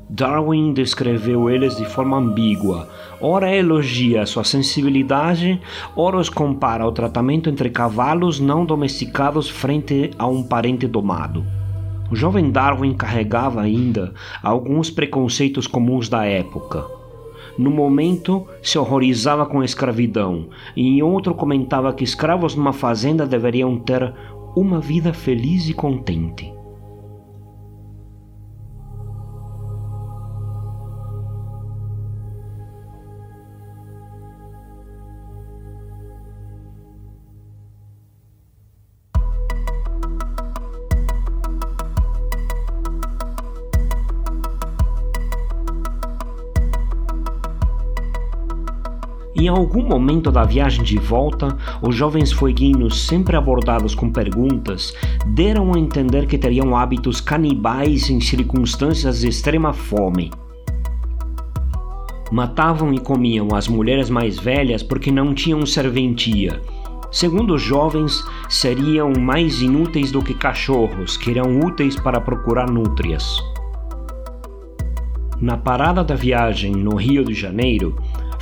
Darwin 0.10 0.72
descreveu 0.72 1.50
eles 1.50 1.76
de 1.76 1.84
forma 1.84 2.16
ambígua. 2.16 2.88
Ora 3.20 3.54
elogia 3.54 4.26
sua 4.26 4.46
sensibilidade, 4.46 5.60
ora 5.94 6.16
os 6.16 6.30
compara 6.30 6.86
ao 6.86 6.94
tratamento 6.94 7.50
entre 7.50 7.70
cavalos 7.70 8.40
não 8.40 8.66
domesticados 8.66 9.50
frente 9.50 10.12
a 10.18 10.26
um 10.26 10.42
parente 10.42 10.88
domado. 10.88 11.44
O 12.10 12.16
jovem 12.16 12.52
Darwin 12.52 12.94
carregava 12.94 13.62
ainda 13.62 14.14
alguns 14.42 14.90
preconceitos 14.90 15.68
comuns 15.68 16.08
da 16.08 16.24
época. 16.26 16.86
No 17.58 17.70
momento, 17.70 18.46
se 18.62 18.78
horrorizava 18.78 19.46
com 19.46 19.60
a 19.60 19.66
escravidão, 19.66 20.48
e 20.76 20.88
em 20.88 21.02
outro 21.02 21.34
comentava 21.34 21.92
que 21.92 22.04
escravos 22.04 22.56
numa 22.56 22.72
fazenda 22.72 23.26
deveriam 23.26 23.78
ter 23.78 24.14
uma 24.56 24.80
vida 24.80 25.12
feliz 25.12 25.68
e 25.68 25.74
contente. 25.74 26.57
Em 49.48 49.50
algum 49.50 49.82
momento 49.82 50.30
da 50.30 50.44
viagem 50.44 50.84
de 50.84 50.98
volta, 50.98 51.58
os 51.82 51.96
jovens 51.96 52.34
fueguinos, 52.34 53.08
sempre 53.08 53.38
abordados 53.38 53.96
com 53.96 54.12
perguntas, 54.12 54.94
deram 55.25 55.74
a 55.74 55.80
entender 55.80 56.27
que 56.27 56.38
teriam 56.38 56.75
hábitos 56.75 57.22
canibais 57.22 58.10
em 58.10 58.20
circunstâncias 58.20 59.22
de 59.22 59.30
extrema 59.30 59.72
fome. 59.72 60.32
Matavam 62.30 62.94
e 62.94 63.00
comiam 63.00 63.56
as 63.56 63.70
mulheres 63.70 64.10
mais 64.10 64.38
velhas 64.38 64.84
porque 64.84 65.13
não 65.13 65.34
tinham 65.34 65.66
serventia. 65.66 66.62
Segundo 67.10 67.56
os 67.56 67.62
jovens, 67.62 68.22
seriam 68.50 69.13
mais 69.18 69.62
inúteis 69.62 70.12
do 70.12 70.22
que 70.22 70.34
cachorros, 70.34 71.16
que 71.16 71.32
eram 71.32 71.62
úteis 71.62 71.96
para 71.96 72.20
procurar 72.20 72.70
nútrias. 72.70 73.42
Na 75.39 75.56
parada 75.56 76.04
da 76.04 76.16
viagem 76.16 76.72
no 76.72 76.96
Rio 76.96 77.24
de 77.24 77.36
Janeiro, 77.36 77.96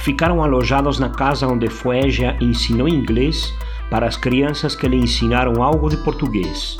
ficaram 0.06 0.44
alojados 0.44 1.00
na 1.00 1.10
casa 1.10 1.48
onde 1.48 1.68
Fuegia 1.68 2.38
ensinou 2.40 2.88
inglês 2.88 3.52
para 3.90 4.06
as 4.06 4.16
crianças 4.16 4.76
que 4.76 4.88
lhe 4.88 4.98
ensinaram 4.98 5.64
algo 5.64 5.90
de 5.90 5.98
português. 5.98 6.78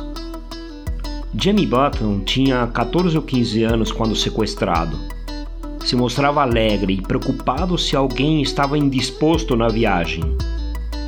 Jamie 1.34 1.66
Button 1.66 2.20
tinha 2.20 2.68
14 2.68 3.18
ou 3.18 3.24
15 3.24 3.64
anos 3.64 3.92
quando 3.92 4.16
sequestrado. 4.16 4.96
Se 5.84 5.96
mostrava 5.96 6.44
alegre 6.44 6.94
e 6.94 7.02
preocupado 7.02 7.80
se 7.80 7.96
alguém 7.96 8.44
estava 8.44 8.78
indisposto 8.78 9.56
na 9.56 9.70
viagem. 9.70 10.24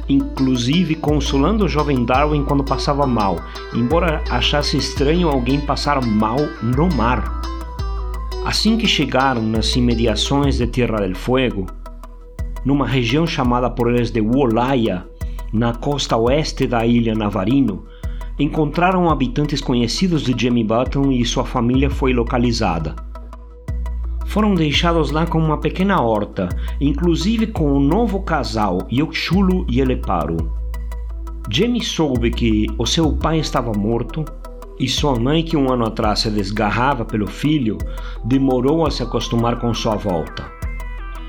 Inclusive 0.10 0.96
consolando 0.96 1.66
o 1.66 1.70
jovem 1.70 2.04
Darwin 2.04 2.44
quando 2.44 2.64
passava 2.64 3.06
mal, 3.06 3.38
embora 3.76 4.24
achasse 4.32 4.76
estranho 4.76 5.30
alguém 5.30 5.62
passar 5.62 6.04
mal 6.04 6.38
no 6.64 6.90
mar. 6.96 7.42
Assim 8.44 8.76
que 8.76 8.88
chegaram 8.88 9.44
nas 9.44 9.76
imediações 9.76 10.58
de 10.58 10.66
Tierra 10.66 11.02
del 11.02 11.14
Fuego, 11.14 11.68
numa 12.66 12.88
região 12.88 13.26
chamada 13.26 13.70
por 13.70 13.92
eles 13.92 14.12
de 14.12 14.22
Wolaya, 14.22 15.06
na 15.54 15.74
costa 15.74 16.18
oeste 16.18 16.68
da 16.68 16.86
ilha 16.86 17.16
Navarino, 17.16 17.86
encontraram 18.40 19.10
habitantes 19.10 19.62
conhecidos 19.62 20.24
de 20.24 20.36
Jamie 20.38 20.64
Button 20.64 21.12
e 21.12 21.26
sua 21.26 21.46
família 21.46 21.90
foi 21.90 22.14
localizada. 22.14 22.96
Foram 24.26 24.54
deixados 24.54 25.10
lá 25.10 25.26
com 25.26 25.40
uma 25.40 25.58
pequena 25.58 26.02
horta, 26.02 26.50
inclusive 26.80 27.48
com 27.48 27.72
o 27.72 27.80
novo 27.80 28.22
casal, 28.22 28.88
Yokshulu 28.92 29.66
e 29.70 29.80
Eleparu. 29.80 30.52
Jamie 31.50 31.84
soube 31.84 32.30
que 32.30 32.68
o 32.78 32.86
seu 32.86 33.14
pai 33.14 33.40
estava 33.40 33.72
morto 33.72 34.26
e 34.80 34.88
sua 34.88 35.18
mãe, 35.18 35.44
que 35.44 35.58
um 35.58 35.72
ano 35.72 35.86
atrás 35.86 36.20
se 36.20 36.30
desgarrava 36.30 37.04
pelo 37.06 37.26
filho, 37.26 37.78
demorou 38.24 38.86
a 38.86 38.92
se 38.92 39.02
acostumar 39.02 39.60
com 39.60 39.74
sua 39.74 39.96
volta. 39.96 40.57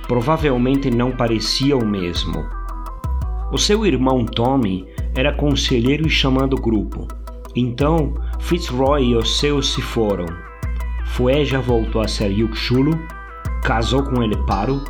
Provavelmente 0.09 0.91
não 0.91 1.12
parecia 1.12 1.77
o 1.77 1.87
mesmo. 1.87 2.45
O 3.53 3.59
seu 3.59 3.87
irmão 3.87 4.25
Tommy 4.25 4.87
era 5.15 5.35
conselheiro 5.35 6.07
e 6.07 6.11
chamando 6.11 6.55
o 6.55 6.61
grupo. 6.61 7.07
Então, 7.55 8.15
Fitzroy 8.41 9.05
e 9.05 9.17
os 9.17 9.38
seus 9.38 9.75
se 9.75 9.83
foram. 9.83 10.27
Fueja 11.05 11.61
voltou 11.61 12.00
a 12.00 12.09
ser 12.09 12.31
Yukshulo, 12.31 12.99
casou 13.62 14.03
com 14.03 14.23
ele 14.23 14.37
Paro 14.47 14.83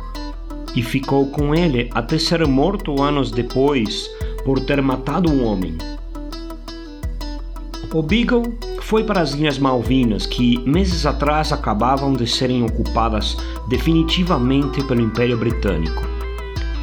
e 0.75 0.81
ficou 0.81 1.29
com 1.31 1.53
ele 1.53 1.89
até 1.93 2.17
ser 2.17 2.45
morto 2.47 3.01
anos 3.01 3.31
depois 3.31 4.09
por 4.45 4.59
ter 4.59 4.81
matado 4.81 5.31
um 5.31 5.45
homem. 5.45 5.77
O 7.93 8.03
Beagle 8.03 8.43
foi 8.89 9.03
para 9.03 9.21
as 9.21 9.35
Ilhas 9.35 9.59
Malvinas, 9.59 10.25
que 10.25 10.57
meses 10.67 11.05
atrás 11.05 11.53
acabavam 11.53 12.11
de 12.11 12.25
serem 12.25 12.63
ocupadas 12.63 13.37
definitivamente 13.67 14.83
pelo 14.83 14.99
Império 14.99 15.37
Britânico. 15.37 16.01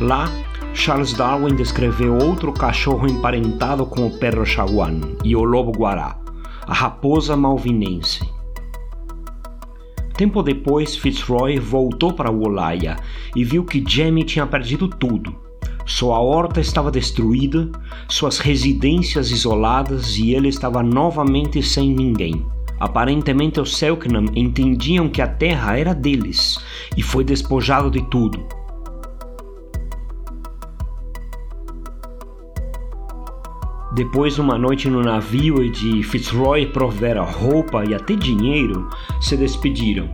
Lá, 0.01 0.31
Charles 0.73 1.13
Darwin 1.15 1.57
descreveu 1.57 2.17
outro 2.17 2.53
cachorro 2.53 3.09
emparentado 3.09 3.85
com 3.85 4.07
o 4.07 4.19
perro 4.21 4.47
chaguan 4.47 5.01
e 5.25 5.35
o 5.35 5.43
lobo 5.43 5.73
guará, 5.73 6.17
a 6.65 6.73
raposa 6.73 7.37
malvinense. 7.37 8.21
Tempo 10.17 10.45
depois, 10.45 10.95
Fitzroy 10.95 11.59
voltou 11.59 12.13
para 12.13 12.31
Wolaya 12.31 12.99
e 13.35 13.43
viu 13.43 13.65
que 13.65 13.85
Jamie 13.85 14.23
tinha 14.23 14.47
perdido 14.47 14.87
tudo. 14.87 15.46
Sua 15.87 16.21
horta 16.21 16.61
estava 16.61 16.91
destruída, 16.91 17.71
suas 18.09 18.39
residências 18.39 19.31
isoladas 19.31 20.19
e 20.19 20.35
ele 20.35 20.49
estava 20.49 20.83
novamente 20.83 21.63
sem 21.63 21.95
ninguém. 21.95 22.45
Aparentemente, 22.81 23.61
os 23.61 23.77
Selknam 23.77 24.27
entendiam 24.35 25.09
que 25.09 25.23
a 25.23 25.29
terra 25.29 25.79
era 25.79 25.95
deles 25.95 26.59
e 26.97 27.03
foi 27.03 27.23
despojado 27.23 27.89
de 27.89 28.03
tudo. 28.11 28.45
Depois 33.95 34.35
de 34.35 34.41
uma 34.41 34.59
noite 34.59 34.91
no 34.91 35.01
navio 35.03 35.65
e 35.65 35.71
de 35.71 36.03
Fitzroy 36.03 36.67
prover 36.67 37.17
roupa 37.23 37.85
e 37.89 37.95
até 37.95 38.15
dinheiro, 38.15 38.91
se 39.21 39.37
despediram. 39.37 40.11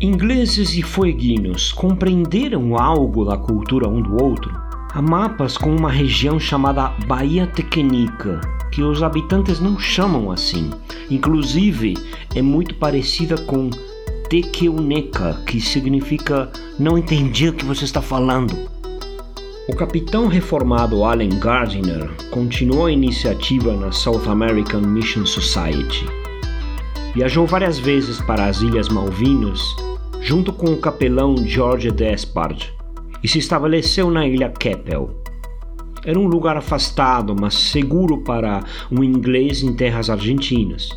Ingleses 0.00 0.74
e 0.74 0.82
fueguinos 0.82 1.72
compreenderam 1.72 2.78
algo 2.78 3.24
da 3.24 3.36
cultura 3.36 3.88
um 3.88 4.00
do 4.00 4.22
outro. 4.22 4.67
Há 4.90 5.02
mapas 5.02 5.58
com 5.58 5.76
uma 5.76 5.90
região 5.90 6.40
chamada 6.40 6.88
Baía 7.06 7.46
Tequenica, 7.46 8.40
que 8.72 8.82
os 8.82 9.02
habitantes 9.02 9.60
não 9.60 9.78
chamam 9.78 10.30
assim. 10.30 10.70
Inclusive, 11.10 11.94
é 12.34 12.40
muito 12.40 12.74
parecida 12.74 13.36
com 13.36 13.68
Tequeuneca, 14.30 15.42
que 15.46 15.60
significa 15.60 16.50
não 16.78 16.96
entendi 16.96 17.50
o 17.50 17.52
que 17.52 17.66
você 17.66 17.84
está 17.84 18.00
falando. 18.00 18.56
O 19.68 19.76
capitão 19.76 20.26
reformado 20.26 21.04
Allen 21.04 21.38
Gardiner 21.38 22.10
continuou 22.30 22.86
a 22.86 22.92
iniciativa 22.92 23.74
na 23.74 23.92
South 23.92 24.26
American 24.26 24.80
Mission 24.80 25.26
Society. 25.26 26.06
Viajou 27.14 27.46
várias 27.46 27.78
vezes 27.78 28.22
para 28.22 28.46
as 28.46 28.62
Ilhas 28.62 28.88
Malvinas 28.88 29.60
junto 30.22 30.50
com 30.50 30.72
o 30.72 30.78
capelão 30.78 31.36
George 31.36 31.90
Despard 31.90 32.77
e 33.22 33.28
se 33.28 33.38
estabeleceu 33.38 34.10
na 34.10 34.26
ilha 34.26 34.48
Keppel. 34.48 35.22
Era 36.04 36.18
um 36.18 36.26
lugar 36.26 36.56
afastado, 36.56 37.34
mas 37.38 37.54
seguro 37.54 38.18
para 38.18 38.64
um 38.90 39.02
inglês 39.02 39.62
em 39.62 39.74
terras 39.74 40.08
argentinas. 40.08 40.88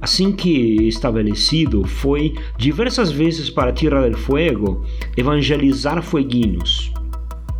Assim 0.00 0.32
que 0.32 0.86
estabelecido, 0.86 1.86
foi 1.86 2.34
diversas 2.58 3.10
vezes 3.10 3.48
para 3.48 3.72
Tierra 3.72 4.02
del 4.02 4.18
Fuego 4.18 4.84
evangelizar 5.16 6.02
fueguinos 6.02 6.92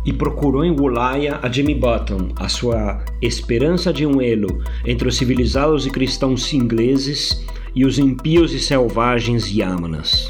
e 0.05 0.13
procurou 0.13 0.63
em 0.63 0.69
Wulaya 0.69 1.39
a 1.41 1.49
Jimmy 1.49 1.73
Button, 1.73 2.29
a 2.35 2.47
sua 2.47 3.03
esperança 3.21 3.91
de 3.91 4.05
um 4.05 4.21
elo 4.21 4.61
entre 4.85 5.07
os 5.07 5.17
civilizados 5.17 5.87
e 5.87 5.89
cristãos 5.89 6.53
ingleses 6.53 7.43
e 7.73 7.83
os 7.83 7.97
impios 7.97 8.53
e 8.53 8.59
selvagens 8.59 9.49
Yamanas. 9.49 10.29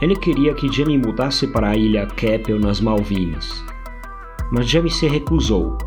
Ele 0.00 0.14
queria 0.14 0.52
que 0.52 0.70
Jamie 0.70 0.98
mudasse 0.98 1.46
para 1.46 1.70
a 1.70 1.76
ilha 1.76 2.06
Keppel 2.06 2.60
nas 2.60 2.80
Malvinas, 2.80 3.64
mas 4.52 4.68
Jamie 4.68 4.90
se 4.90 5.08
recusou. 5.08 5.78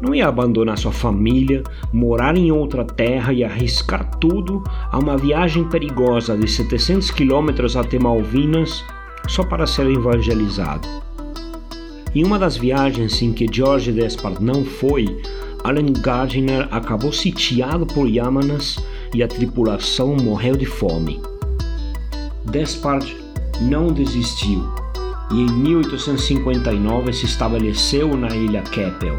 Não 0.00 0.14
ia 0.14 0.26
abandonar 0.26 0.78
sua 0.78 0.90
família, 0.90 1.62
morar 1.92 2.36
em 2.36 2.50
outra 2.50 2.84
terra 2.84 3.32
e 3.32 3.44
arriscar 3.44 4.18
tudo 4.18 4.64
a 4.90 4.98
uma 4.98 5.16
viagem 5.16 5.68
perigosa 5.68 6.36
de 6.36 6.50
700 6.50 7.10
quilômetros 7.10 7.76
até 7.76 7.98
Malvinas 7.98 8.84
só 9.28 9.44
para 9.44 9.66
ser 9.66 9.86
evangelizado. 9.86 10.88
Em 12.14 12.24
uma 12.24 12.38
das 12.38 12.56
viagens 12.56 13.22
em 13.22 13.32
que 13.32 13.46
George 13.50 13.92
Despard 13.92 14.42
não 14.42 14.64
foi, 14.64 15.22
Allen 15.62 15.92
Gardiner 15.92 16.66
acabou 16.70 17.12
sitiado 17.12 17.86
por 17.86 18.08
Yamanas 18.08 18.84
e 19.14 19.22
a 19.22 19.28
tripulação 19.28 20.16
morreu 20.16 20.56
de 20.56 20.66
fome. 20.66 21.20
Despard 22.50 23.21
não 23.60 23.88
desistiu 23.88 24.82
e 25.32 25.40
em 25.40 25.50
1859 25.50 27.12
se 27.12 27.24
estabeleceu 27.24 28.16
na 28.16 28.28
ilha 28.36 28.62
Keppel, 28.62 29.16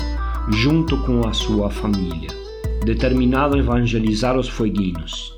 junto 0.50 0.98
com 1.00 1.28
a 1.28 1.34
sua 1.34 1.72
família, 1.72 2.30
determinado 2.86 3.56
a 3.56 3.60
evangelizar 3.60 4.38
os 4.38 4.48
fueguinos. 4.48 5.34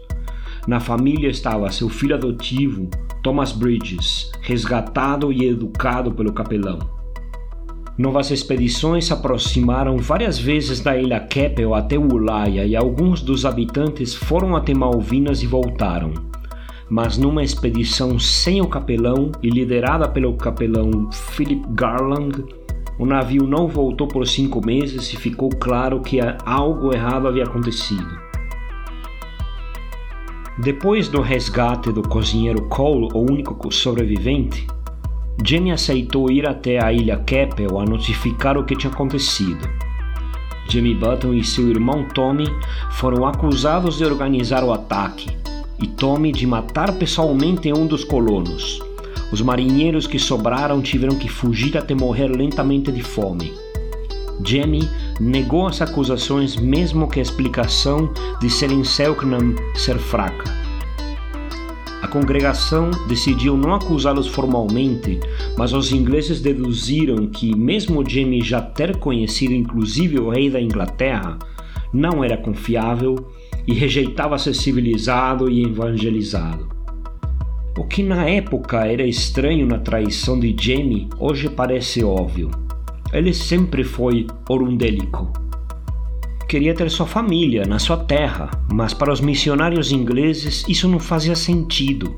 Na 0.67 0.79
família 0.79 1.29
estava 1.29 1.71
seu 1.71 1.87
filho 1.87 2.15
adotivo, 2.15 2.89
Thomas 3.23 3.53
Bridges, 3.53 4.31
resgatado 4.41 5.31
e 5.31 5.45
educado 5.45 6.11
pelo 6.11 6.33
capelão. 6.33 6.79
Novas 7.97 8.29
expedições 8.29 9.05
se 9.05 9.13
aproximaram 9.13 9.97
várias 9.97 10.37
vezes 10.37 10.81
da 10.81 10.97
ilha 10.97 11.21
Keppel 11.21 11.73
até 11.73 11.97
Ulaya 11.97 12.65
e 12.65 12.75
alguns 12.75 13.21
dos 13.21 13.45
habitantes 13.45 14.13
foram 14.13 14.53
até 14.53 14.73
Malvinas 14.73 15.41
e 15.41 15.47
voltaram. 15.47 16.13
Mas 16.89 17.17
numa 17.17 17.43
expedição 17.43 18.19
sem 18.19 18.61
o 18.61 18.67
capelão 18.67 19.31
e 19.41 19.49
liderada 19.49 20.07
pelo 20.07 20.33
capelão 20.35 21.09
Philip 21.11 21.65
Garland, 21.69 22.45
o 22.99 23.05
navio 23.05 23.47
não 23.47 23.67
voltou 23.67 24.07
por 24.07 24.27
cinco 24.27 24.63
meses 24.63 25.11
e 25.11 25.17
ficou 25.17 25.49
claro 25.49 25.99
que 26.01 26.19
algo 26.45 26.93
errado 26.93 27.27
havia 27.27 27.43
acontecido. 27.43 28.07
Depois 30.59 31.09
do 31.09 31.21
resgate 31.21 31.91
do 31.91 32.01
cozinheiro 32.01 32.61
Cole, 32.69 33.09
o 33.13 33.19
único 33.19 33.73
sobrevivente, 33.73 34.65
Jenny 35.43 35.71
aceitou 35.71 36.31
ir 36.31 36.47
até 36.47 36.81
a 36.81 36.93
ilha 36.93 37.17
Keppel 37.17 37.77
a 37.79 37.83
notificar 37.83 38.57
o 38.57 38.63
que 38.63 38.75
tinha 38.75 38.93
acontecido. 38.93 39.67
Jimmy 40.69 40.95
Button 40.95 41.33
e 41.33 41.43
seu 41.43 41.67
irmão 41.67 42.07
Tommy 42.13 42.47
foram 42.91 43.25
acusados 43.25 43.97
de 43.97 44.05
organizar 44.05 44.63
o 44.63 44.71
ataque 44.71 45.35
e 45.79 45.87
Tommy 45.87 46.31
de 46.31 46.45
matar 46.45 46.93
pessoalmente 46.93 47.71
um 47.73 47.85
dos 47.87 48.03
colonos. 48.03 48.81
Os 49.31 49.41
marinheiros 49.41 50.07
que 50.07 50.19
sobraram 50.19 50.81
tiveram 50.81 51.17
que 51.17 51.27
fugir 51.27 51.77
até 51.77 51.93
morrer 51.93 52.27
lentamente 52.27 52.91
de 52.91 53.01
fome. 53.01 53.53
Jamie 54.43 54.87
negou 55.19 55.67
as 55.67 55.81
acusações, 55.81 56.55
mesmo 56.55 57.09
que 57.09 57.19
a 57.19 57.23
explicação 57.23 58.13
de 58.39 58.49
serem 58.49 58.83
Selknam 58.83 59.55
ser 59.75 59.97
fraca. 59.97 60.65
A 62.01 62.07
congregação 62.07 62.91
decidiu 63.07 63.57
não 63.57 63.73
acusá-los 63.73 64.27
formalmente, 64.27 65.19
mas 65.57 65.73
os 65.73 65.91
ingleses 65.91 66.39
deduziram 66.39 67.25
que, 67.27 67.55
mesmo 67.55 68.07
Jamie 68.07 68.43
já 68.43 68.61
ter 68.61 68.97
conhecido 68.97 69.53
inclusive 69.53 70.19
o 70.19 70.29
rei 70.29 70.49
da 70.49 70.61
Inglaterra, 70.61 71.39
não 71.91 72.23
era 72.23 72.37
confiável 72.37 73.15
e 73.67 73.73
rejeitava 73.73 74.37
ser 74.37 74.53
civilizado 74.53 75.49
e 75.49 75.63
evangelizado. 75.63 76.67
O 77.77 77.83
que 77.83 78.01
na 78.01 78.29
época 78.29 78.85
era 78.85 79.05
estranho 79.05 79.67
na 79.67 79.79
traição 79.79 80.39
de 80.39 80.55
Jamie, 80.57 81.09
hoje 81.19 81.49
parece 81.49 82.03
óbvio. 82.03 82.49
Ele 83.11 83.33
sempre 83.33 83.83
foi 83.83 84.27
orundélico. 84.47 85.31
Queria 86.47 86.73
ter 86.73 86.89
sua 86.89 87.05
família 87.05 87.65
na 87.65 87.79
sua 87.79 87.97
terra, 87.97 88.49
mas 88.71 88.93
para 88.93 89.11
os 89.11 89.19
missionários 89.19 89.91
ingleses 89.91 90.63
isso 90.69 90.87
não 90.87 90.99
fazia 90.99 91.35
sentido. 91.35 92.15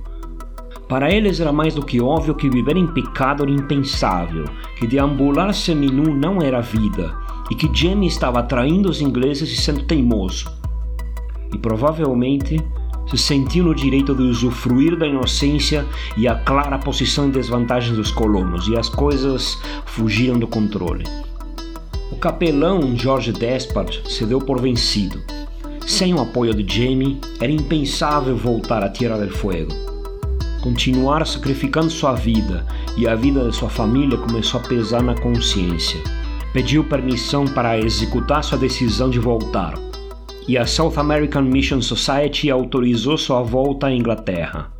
Para 0.87 1.11
eles 1.11 1.39
era 1.39 1.51
mais 1.51 1.73
do 1.73 1.83
que 1.83 1.99
óbvio 1.99 2.35
que 2.35 2.49
viver 2.49 2.77
em 2.77 2.87
pecado 2.87 3.43
era 3.43 3.51
impensável, 3.51 4.45
que 4.77 4.87
deambular 4.87 5.53
seminu 5.53 6.15
não 6.15 6.41
era 6.41 6.61
vida, 6.61 7.13
e 7.49 7.55
que 7.55 7.69
Jamie 7.73 8.07
estava 8.07 8.43
traindo 8.43 8.89
os 8.89 9.01
ingleses 9.01 9.49
e 9.49 9.57
sendo 9.57 9.83
teimoso. 9.83 10.49
E 11.53 11.57
provavelmente 11.57 12.57
se 13.09 13.17
sentiu 13.17 13.63
no 13.63 13.73
direito 13.73 14.13
de 14.13 14.23
usufruir 14.23 14.97
da 14.97 15.07
inocência 15.07 15.85
e 16.17 16.27
a 16.27 16.35
clara 16.35 16.77
posição 16.77 17.27
em 17.27 17.31
desvantagem 17.31 17.95
dos 17.95 18.11
colonos, 18.11 18.67
e 18.67 18.77
as 18.77 18.89
coisas 18.89 19.57
fugiram 19.85 20.37
do 20.37 20.47
controle. 20.47 21.05
O 22.11 22.17
capelão 22.17 22.95
George 22.95 23.31
Despard 23.31 24.01
se 24.07 24.25
deu 24.25 24.39
por 24.39 24.59
vencido. 24.59 25.21
Sem 25.85 26.13
o 26.13 26.19
apoio 26.19 26.53
de 26.53 26.75
Jamie, 26.75 27.19
era 27.39 27.51
impensável 27.51 28.35
voltar 28.35 28.83
à 28.83 28.89
Tierra 28.89 29.17
del 29.19 29.31
Fuego. 29.31 29.71
Continuar 30.61 31.25
sacrificando 31.25 31.89
sua 31.89 32.13
vida 32.13 32.65
e 32.97 33.07
a 33.07 33.15
vida 33.15 33.47
de 33.47 33.55
sua 33.55 33.69
família 33.69 34.17
começou 34.17 34.59
a 34.59 34.63
pesar 34.63 35.01
na 35.01 35.15
consciência. 35.15 35.99
Pediu 36.51 36.83
permissão 36.83 37.45
para 37.45 37.79
executar 37.79 38.43
sua 38.43 38.57
decisão 38.57 39.09
de 39.09 39.19
voltar 39.19 39.75
e 40.47 40.57
a 40.57 40.65
South 40.65 40.93
American 40.97 41.41
Mission 41.41 41.81
Society 41.81 42.49
autorizou 42.49 43.17
sua 43.17 43.41
volta 43.41 43.87
à 43.87 43.93
Inglaterra. 43.93 44.71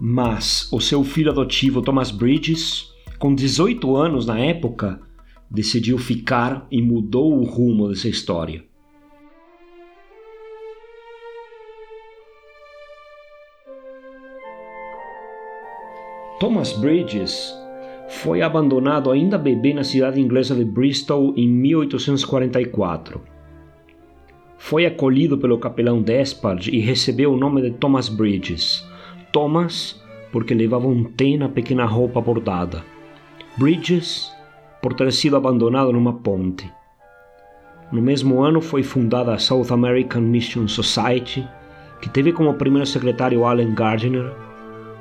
Mas 0.00 0.68
o 0.72 0.80
seu 0.80 1.04
filho 1.04 1.30
adotivo 1.30 1.80
Thomas 1.80 2.10
Bridges, 2.10 2.92
com 3.20 3.32
18 3.32 3.94
anos 3.94 4.26
na 4.26 4.36
época, 4.40 5.00
decidiu 5.48 5.96
ficar 5.96 6.66
e 6.72 6.82
mudou 6.82 7.38
o 7.38 7.44
rumo 7.44 7.88
dessa 7.88 8.08
história. 8.08 8.64
Thomas 16.40 16.72
Bridges 16.72 17.54
foi 18.08 18.42
abandonado 18.42 19.08
ainda 19.08 19.38
bebê 19.38 19.72
na 19.72 19.84
cidade 19.84 20.20
inglesa 20.20 20.56
de 20.56 20.64
Bristol 20.64 21.32
em 21.36 21.46
1844 21.48 23.31
foi 24.64 24.86
acolhido 24.86 25.36
pelo 25.36 25.58
capelão 25.58 26.00
Despard 26.00 26.70
e 26.70 26.78
recebeu 26.78 27.32
o 27.32 27.36
nome 27.36 27.60
de 27.60 27.72
Thomas 27.72 28.08
Bridges. 28.08 28.86
Thomas, 29.32 30.00
porque 30.30 30.54
levava 30.54 30.86
um 30.86 31.02
T 31.02 31.36
na 31.36 31.48
pequena 31.48 31.84
roupa 31.84 32.20
bordada. 32.20 32.84
Bridges, 33.58 34.30
por 34.80 34.94
ter 34.94 35.12
sido 35.12 35.36
abandonado 35.36 35.92
numa 35.92 36.12
ponte. 36.12 36.70
No 37.90 38.00
mesmo 38.00 38.40
ano 38.40 38.60
foi 38.60 38.84
fundada 38.84 39.34
a 39.34 39.38
South 39.38 39.66
American 39.72 40.22
Mission 40.22 40.68
Society, 40.68 41.44
que 42.00 42.08
teve 42.08 42.32
como 42.32 42.54
primeiro 42.54 42.86
secretário 42.86 43.44
Allen 43.44 43.74
Gardiner, 43.74 44.32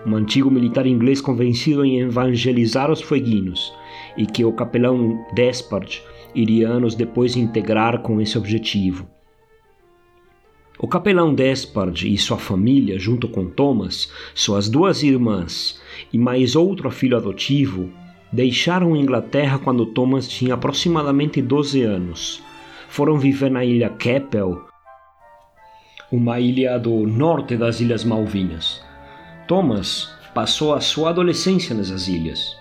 um 0.07 0.15
antigo 0.15 0.49
militar 0.49 0.87
inglês 0.87 1.21
convencido 1.21 1.85
em 1.85 1.99
evangelizar 1.99 2.91
os 2.91 2.99
fueguinos, 2.99 3.71
e 4.17 4.25
que 4.25 4.43
o 4.43 4.53
capelão 4.53 5.23
Despard 5.35 6.01
iria 6.33 6.67
anos 6.67 6.95
depois 6.95 7.35
integrar 7.35 7.99
com 7.99 8.19
esse 8.19 8.39
objetivo. 8.39 9.20
O 10.83 10.87
capelão 10.87 11.31
Despard 11.31 12.11
e 12.11 12.17
sua 12.17 12.39
família, 12.39 12.97
junto 12.97 13.27
com 13.27 13.45
Thomas, 13.45 14.11
suas 14.33 14.67
duas 14.67 15.03
irmãs 15.03 15.79
e 16.11 16.17
mais 16.17 16.55
outro 16.55 16.89
filho 16.89 17.15
adotivo, 17.15 17.91
deixaram 18.33 18.95
a 18.95 18.97
Inglaterra 18.97 19.59
quando 19.59 19.85
Thomas 19.85 20.27
tinha 20.27 20.55
aproximadamente 20.55 21.39
12 21.39 21.83
anos. 21.83 22.41
Foram 22.89 23.19
viver 23.19 23.51
na 23.51 23.63
ilha 23.63 23.89
Keppel, 23.89 24.59
uma 26.11 26.39
ilha 26.39 26.79
do 26.79 27.05
norte 27.05 27.55
das 27.55 27.79
Ilhas 27.79 28.03
Malvinas. 28.03 28.83
Thomas 29.47 30.11
passou 30.33 30.73
a 30.73 30.81
sua 30.81 31.09
adolescência 31.09 31.75
nessas 31.75 32.07
ilhas. 32.07 32.57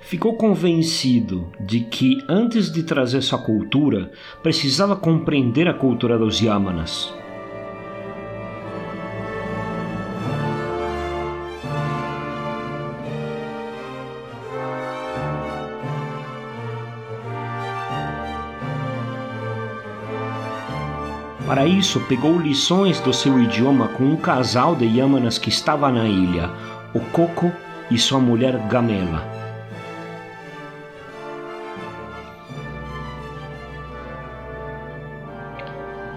Ficou 0.00 0.34
convencido 0.34 1.48
de 1.60 1.78
que, 1.78 2.18
antes 2.28 2.72
de 2.72 2.82
trazer 2.82 3.22
sua 3.22 3.38
cultura, 3.38 4.10
precisava 4.42 4.96
compreender 4.96 5.68
a 5.68 5.74
cultura 5.74 6.18
dos 6.18 6.40
Yamanas. 6.40 7.21
Para 21.52 21.66
isso, 21.66 22.00
pegou 22.08 22.40
lições 22.40 22.98
do 23.00 23.12
seu 23.12 23.38
idioma 23.38 23.86
com 23.88 24.04
um 24.04 24.16
casal 24.16 24.74
de 24.74 24.86
Yamanas 24.86 25.36
que 25.36 25.50
estava 25.50 25.92
na 25.92 26.08
ilha, 26.08 26.48
o 26.94 27.00
Coco 27.00 27.52
e 27.90 27.98
sua 27.98 28.18
mulher 28.18 28.56
Gamela. 28.68 29.22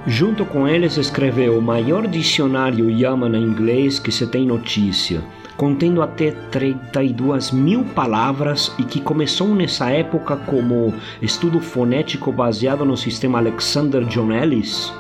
Junto 0.08 0.46
com 0.46 0.66
eles, 0.66 0.96
escreveu 0.96 1.60
o 1.60 1.62
maior 1.62 2.08
dicionário 2.08 2.90
Yamana 2.90 3.38
inglês 3.38 4.00
que 4.00 4.14
se 4.14 4.26
tem 4.28 4.46
notícia, 4.46 5.22
contendo 5.58 6.02
até 6.02 6.32
32 6.32 7.52
mil 7.52 7.84
palavras 7.84 8.74
e 8.80 8.84
que 8.84 9.02
começou 9.02 9.54
nessa 9.54 9.90
época 9.90 10.38
como 10.38 10.94
estudo 11.22 11.60
fonético 11.60 12.32
baseado 12.32 12.86
no 12.86 12.96
sistema 12.96 13.40
Alexander 13.40 14.06
John 14.06 14.32
Ellis 14.32 14.94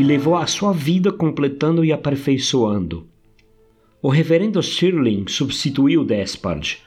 e 0.00 0.02
levou 0.02 0.34
a 0.34 0.46
sua 0.46 0.72
vida 0.72 1.12
completando 1.12 1.84
e 1.84 1.92
aperfeiçoando. 1.92 3.06
O 4.00 4.08
reverendo 4.08 4.62
Stirling 4.62 5.26
substituiu 5.28 6.06
Despard, 6.06 6.78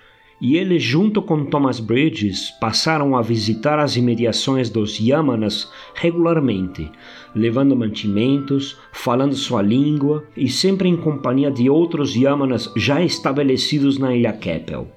e 0.41 0.57
ele, 0.57 0.79
junto 0.79 1.21
com 1.21 1.45
Thomas 1.45 1.79
Bridges, 1.79 2.49
passaram 2.59 3.15
a 3.15 3.21
visitar 3.21 3.77
as 3.77 3.95
imediações 3.95 4.67
dos 4.67 4.99
Yamanas 4.99 5.71
regularmente, 5.93 6.91
levando 7.35 7.75
mantimentos, 7.75 8.79
falando 8.91 9.35
sua 9.35 9.61
língua 9.61 10.23
e 10.35 10.49
sempre 10.49 10.89
em 10.89 10.97
companhia 10.97 11.51
de 11.51 11.69
outros 11.69 12.15
Yamanas 12.15 12.67
já 12.75 12.99
estabelecidos 13.03 13.99
na 13.99 14.15
ilha 14.15 14.33
Keppel. 14.33 14.87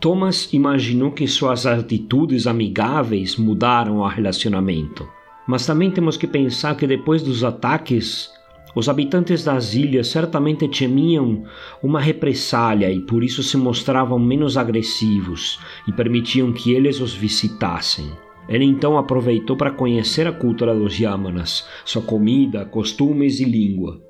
Thomas 0.00 0.52
imaginou 0.52 1.12
que 1.12 1.28
suas 1.28 1.64
atitudes 1.64 2.48
amigáveis 2.48 3.36
mudaram 3.36 3.98
o 3.98 4.08
relacionamento. 4.08 5.08
Mas 5.46 5.66
também 5.66 5.90
temos 5.90 6.16
que 6.16 6.26
pensar 6.26 6.74
que 6.76 6.86
depois 6.86 7.22
dos 7.22 7.44
ataques, 7.44 8.32
os 8.74 8.88
habitantes 8.88 9.44
das 9.44 9.74
ilhas 9.74 10.08
certamente 10.08 10.66
temiam 10.66 11.44
uma 11.82 12.00
represália 12.00 12.90
e 12.90 13.00
por 13.00 13.22
isso 13.22 13.42
se 13.42 13.56
mostravam 13.56 14.18
menos 14.18 14.56
agressivos 14.56 15.60
e 15.86 15.92
permitiam 15.92 16.52
que 16.52 16.72
eles 16.72 17.00
os 17.00 17.14
visitassem. 17.14 18.10
Ele 18.48 18.64
então 18.64 18.98
aproveitou 18.98 19.56
para 19.56 19.70
conhecer 19.70 20.26
a 20.26 20.32
cultura 20.32 20.74
dos 20.74 20.98
Yamanas, 20.98 21.66
sua 21.84 22.02
comida, 22.02 22.64
costumes 22.64 23.40
e 23.40 23.44
língua. 23.44 24.02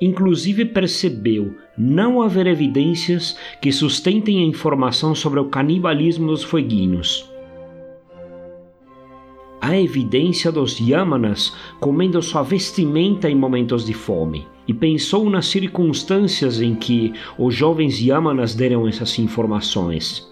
Inclusive 0.00 0.64
percebeu 0.64 1.54
não 1.76 2.22
haver 2.22 2.46
evidências 2.46 3.36
que 3.60 3.70
sustentem 3.70 4.38
a 4.38 4.46
informação 4.46 5.14
sobre 5.14 5.38
o 5.38 5.46
canibalismo 5.46 6.26
dos 6.28 6.42
fueguinos 6.42 7.29
há 9.70 9.80
evidência 9.80 10.50
dos 10.50 10.80
Yamanas 10.80 11.56
comendo 11.78 12.20
sua 12.20 12.42
vestimenta 12.42 13.30
em 13.30 13.36
momentos 13.36 13.86
de 13.86 13.94
fome, 13.94 14.46
e 14.66 14.74
pensou 14.74 15.30
nas 15.30 15.46
circunstâncias 15.46 16.60
em 16.60 16.74
que 16.74 17.12
os 17.38 17.54
jovens 17.54 18.00
Yamanas 18.00 18.54
deram 18.54 18.86
essas 18.88 19.16
informações. 19.18 20.28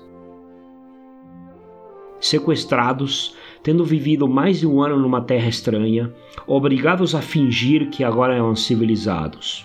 Sequestrados, 2.20 3.36
tendo 3.62 3.84
vivido 3.84 4.26
mais 4.26 4.58
de 4.58 4.66
um 4.66 4.82
ano 4.82 4.98
numa 4.98 5.20
terra 5.20 5.48
estranha, 5.48 6.12
obrigados 6.46 7.14
a 7.14 7.22
fingir 7.22 7.90
que 7.90 8.02
agora 8.02 8.34
eram 8.34 8.56
civilizados. 8.56 9.64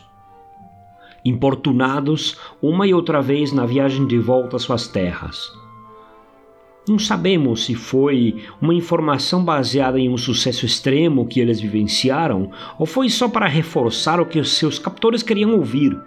Importunados 1.25 2.37
uma 2.61 2.85
e 2.85 2.93
outra 2.93 3.21
vez 3.21 3.51
na 3.51 3.65
viagem 3.65 4.05
de 4.05 4.19
volta 4.19 4.57
às 4.57 4.61
suas 4.61 4.87
terras 4.87 5.62
não 6.87 6.99
sabemos 6.99 7.65
se 7.65 7.75
foi 7.75 8.35
uma 8.61 8.73
informação 8.73 9.43
baseada 9.43 9.99
em 9.99 10.09
um 10.09 10.17
sucesso 10.17 10.65
extremo 10.65 11.25
que 11.25 11.39
eles 11.39 11.61
vivenciaram 11.61 12.51
ou 12.77 12.85
foi 12.85 13.09
só 13.09 13.29
para 13.29 13.47
reforçar 13.47 14.19
o 14.19 14.25
que 14.25 14.39
os 14.39 14.51
seus 14.51 14.77
captores 14.77 15.23
queriam 15.23 15.55
ouvir. 15.55 15.97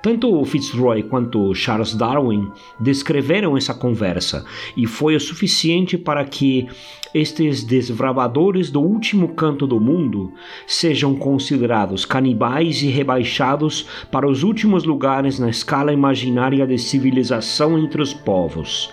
Tanto 0.00 0.44
Fitzroy 0.44 1.04
quanto 1.04 1.54
Charles 1.54 1.94
Darwin 1.94 2.50
descreveram 2.78 3.56
essa 3.56 3.72
conversa 3.72 4.44
e 4.76 4.84
foi 4.84 5.14
o 5.14 5.20
suficiente 5.20 5.96
para 5.96 6.24
que 6.24 6.66
estes 7.14 7.62
desbravadores 7.62 8.70
do 8.70 8.80
último 8.80 9.28
canto 9.34 9.66
do 9.66 9.78
mundo 9.78 10.32
sejam 10.66 11.14
considerados 11.14 12.04
canibais 12.04 12.82
e 12.82 12.88
rebaixados 12.88 13.86
para 14.10 14.28
os 14.28 14.42
últimos 14.42 14.84
lugares 14.84 15.38
na 15.38 15.50
escala 15.50 15.92
imaginária 15.92 16.66
de 16.66 16.78
civilização 16.78 17.78
entre 17.78 18.02
os 18.02 18.12
povos, 18.12 18.90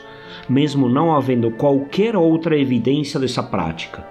mesmo 0.50 0.90
não 0.90 1.16
havendo 1.16 1.52
qualquer 1.52 2.16
outra 2.16 2.58
evidência 2.58 3.20
dessa 3.20 3.44
prática. 3.44 4.06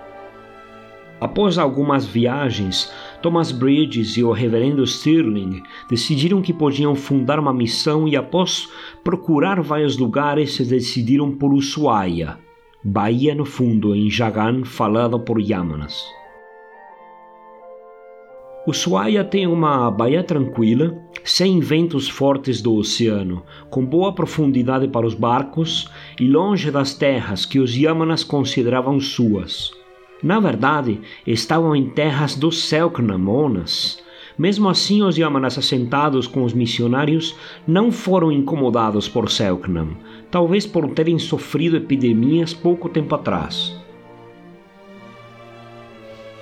Após 1.20 1.59
algumas 1.59 2.07
viagens, 2.07 2.92
Thomas 3.20 3.51
Bridges 3.51 4.16
e 4.16 4.22
o 4.22 4.31
reverendo 4.31 4.87
Stirling 4.87 5.62
decidiram 5.90 6.40
que 6.40 6.53
podiam 6.53 6.94
fundar 6.94 7.40
uma 7.40 7.53
missão 7.53 8.07
e 8.07 8.16
após 8.16 8.68
procurar 9.03 9.61
vários 9.61 9.98
lugares 9.98 10.55
se 10.55 10.64
decidiram 10.64 11.33
por 11.33 11.53
Ushuaia, 11.53 12.38
Bahia 12.85 13.35
no 13.35 13.44
fundo 13.44 13.92
em 13.96 14.09
Jagan 14.09 14.64
falada 14.64 15.18
por 15.18 15.40
Yamanas. 15.40 16.01
Ushuaia 18.68 19.24
tem 19.24 19.46
uma 19.46 19.90
baía 19.90 20.22
tranquila, 20.22 20.96
sem 21.24 21.59
ventos 21.59 22.09
fortes 22.09 22.62
do 22.62 22.74
oceano, 22.74 23.42
com 23.70 23.85
boa 23.85 24.14
profundidade 24.14 24.87
para 24.87 25.07
os 25.07 25.14
barcos 25.14 25.90
e 26.20 26.26
longe 26.26 26.70
das 26.70 26.94
terras 26.94 27.44
que 27.44 27.59
os 27.59 27.74
Yamanas 27.76 28.24
consideravam 28.24 29.00
suas. 29.00 29.70
Na 30.22 30.40
verdade, 30.40 31.00
estavam 31.26 31.76
em 31.76 31.90
terras 31.90 32.35
dos 32.35 32.64
Selknamonas. 32.64 34.02
Mesmo 34.37 34.68
assim, 34.68 35.02
os 35.02 35.16
Yamanas 35.16 35.59
assentados 35.59 36.26
com 36.26 36.44
os 36.44 36.52
missionários 36.52 37.37
não 37.66 37.90
foram 37.90 38.31
incomodados 38.31 39.09
por 39.09 39.31
Selknam, 39.31 39.96
talvez 40.31 40.66
por 40.66 40.88
terem 40.90 41.18
sofrido 41.18 41.76
epidemias 41.76 42.52
pouco 42.54 42.88
tempo 42.88 43.14
atrás. 43.14 43.76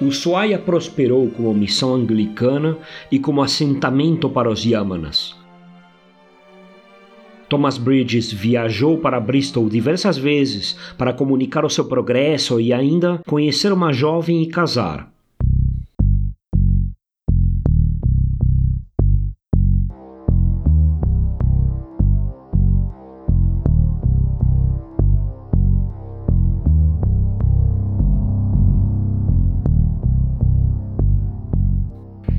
Ushuaia 0.00 0.58
prosperou 0.58 1.30
como 1.30 1.54
missão 1.54 1.94
anglicana 1.94 2.76
e 3.10 3.18
como 3.18 3.42
assentamento 3.42 4.28
para 4.28 4.50
os 4.50 4.64
Yamanas. 4.64 5.34
Thomas 7.48 7.78
Bridges 7.78 8.32
viajou 8.32 8.98
para 8.98 9.20
Bristol 9.20 9.68
diversas 9.68 10.18
vezes 10.18 10.76
para 10.98 11.12
comunicar 11.12 11.64
o 11.64 11.70
seu 11.70 11.84
progresso 11.84 12.60
e 12.60 12.72
ainda 12.72 13.20
conhecer 13.26 13.72
uma 13.72 13.92
jovem 13.92 14.42
e 14.42 14.46
casar. 14.46 15.15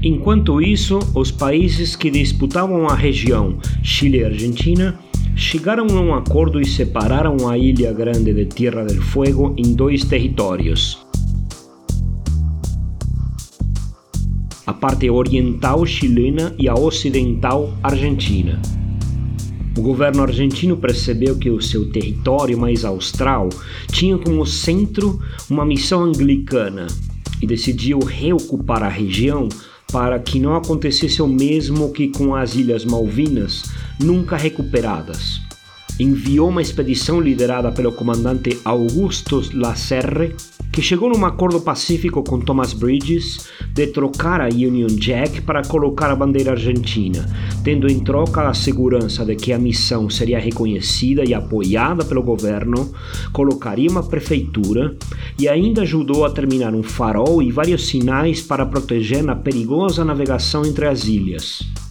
Enquanto 0.03 0.61
isso, 0.61 0.99
os 1.15 1.31
países 1.31 1.95
que 1.95 2.11
disputavam 2.11 2.87
a 2.87 2.93
região, 2.93 3.57
Chile 3.81 4.19
e 4.19 4.25
Argentina, 4.25 4.99
chegaram 5.35 5.87
a 5.87 6.01
um 6.01 6.13
acordo 6.13 6.61
e 6.61 6.65
separaram 6.65 7.49
a 7.49 7.57
Ilha 7.57 7.91
Grande 7.93 8.31
de 8.31 8.45
Tierra 8.45 8.85
del 8.85 9.01
Fuego 9.01 9.55
em 9.57 9.73
dois 9.73 10.05
territórios. 10.05 10.99
A 14.67 14.73
parte 14.73 15.09
oriental 15.09 15.83
chilena 15.85 16.53
e 16.59 16.69
a 16.69 16.75
ocidental 16.75 17.73
argentina. 17.81 18.61
O 19.75 19.81
governo 19.81 20.23
argentino 20.23 20.77
percebeu 20.77 21.37
que 21.37 21.49
o 21.49 21.61
seu 21.61 21.89
território 21.91 22.57
mais 22.57 22.85
austral 22.85 23.49
tinha 23.91 24.17
como 24.17 24.45
centro 24.45 25.19
uma 25.49 25.65
missão 25.65 26.03
anglicana 26.03 26.87
e 27.41 27.47
decidiu 27.47 27.99
reocupar 27.99 28.83
a 28.83 28.89
região 28.89 29.47
para 29.91 30.19
que 30.19 30.39
não 30.39 30.55
acontecesse 30.55 31.21
o 31.21 31.27
mesmo 31.27 31.91
que 31.91 32.09
com 32.09 32.35
as 32.35 32.55
Ilhas 32.55 32.83
Malvinas, 32.83 33.63
nunca 33.99 34.35
recuperadas. 34.35 35.46
Enviou 35.99 36.49
uma 36.49 36.61
expedição 36.61 37.19
liderada 37.19 37.71
pelo 37.71 37.91
comandante 37.91 38.59
Augusto 38.63 39.41
Lacerre 39.53 40.35
que 40.77 40.81
chegou 40.83 41.09
num 41.09 41.25
acordo 41.25 41.59
pacífico 41.59 42.21
com 42.21 42.39
Thomas 42.39 42.71
Bridges 42.71 43.49
de 43.73 43.87
trocar 43.87 44.39
a 44.39 44.45
Union 44.45 44.85
Jack 44.85 45.41
para 45.41 45.63
colocar 45.63 46.11
a 46.11 46.15
bandeira 46.15 46.51
argentina, 46.51 47.25
tendo 47.63 47.89
em 47.89 47.99
troca 47.99 48.47
a 48.47 48.53
segurança 48.53 49.25
de 49.25 49.35
que 49.35 49.51
a 49.51 49.57
missão 49.57 50.07
seria 50.07 50.37
reconhecida 50.37 51.23
e 51.25 51.33
apoiada 51.33 52.05
pelo 52.05 52.21
governo, 52.21 52.93
colocaria 53.33 53.89
uma 53.89 54.03
prefeitura 54.03 54.95
e 55.39 55.49
ainda 55.49 55.81
ajudou 55.81 56.23
a 56.25 56.29
terminar 56.29 56.75
um 56.75 56.83
farol 56.83 57.41
e 57.41 57.51
vários 57.51 57.87
sinais 57.87 58.43
para 58.43 58.63
proteger 58.63 59.23
na 59.23 59.35
perigosa 59.35 60.05
navegação 60.05 60.63
entre 60.63 60.85
as 60.85 61.05
ilhas. 61.05 61.86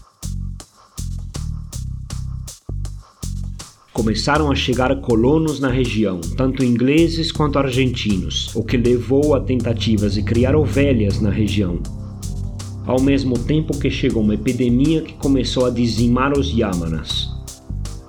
Começaram 4.06 4.52
a 4.52 4.54
chegar 4.54 4.94
colonos 5.00 5.58
na 5.58 5.68
região, 5.68 6.20
tanto 6.36 6.64
ingleses 6.64 7.32
quanto 7.32 7.58
argentinos, 7.58 8.54
o 8.54 8.62
que 8.62 8.76
levou 8.76 9.34
a 9.34 9.40
tentativas 9.40 10.14
de 10.14 10.22
criar 10.22 10.54
ovelhas 10.54 11.20
na 11.20 11.28
região. 11.28 11.80
Ao 12.86 13.00
mesmo 13.00 13.36
tempo 13.36 13.76
que 13.76 13.90
chegou 13.90 14.22
uma 14.22 14.34
epidemia 14.34 15.02
que 15.02 15.14
começou 15.14 15.66
a 15.66 15.70
dizimar 15.70 16.38
os 16.38 16.56
Yamanas 16.56 17.35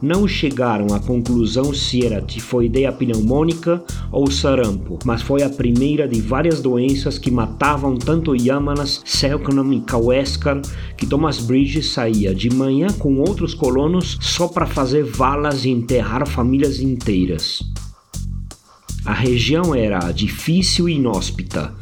não 0.01 0.27
chegaram 0.27 0.93
à 0.93 0.99
conclusão 0.99 1.73
se 1.73 2.05
era 2.05 2.21
tifoideia 2.21 2.91
pneumônica 2.91 3.83
ou 4.11 4.29
sarampo, 4.29 4.99
mas 5.05 5.21
foi 5.21 5.43
a 5.43 5.49
primeira 5.49 6.07
de 6.07 6.21
várias 6.21 6.61
doenças 6.61 7.17
que 7.17 7.31
matavam 7.31 7.95
tanto 7.95 8.35
Yamanas, 8.35 9.01
Selknam 9.05 9.73
e 9.73 9.81
Kaweskar 9.81 10.61
que 10.95 11.05
Thomas 11.05 11.39
Bridges 11.39 11.89
saía 11.89 12.33
de 12.33 12.49
manhã 12.49 12.87
com 12.97 13.19
outros 13.19 13.53
colonos 13.53 14.17
só 14.21 14.47
para 14.47 14.65
fazer 14.65 15.03
valas 15.03 15.65
e 15.65 15.69
enterrar 15.69 16.27
famílias 16.27 16.79
inteiras. 16.79 17.61
A 19.05 19.13
região 19.13 19.73
era 19.73 20.11
difícil 20.11 20.89
e 20.89 20.95
inóspita, 20.95 21.73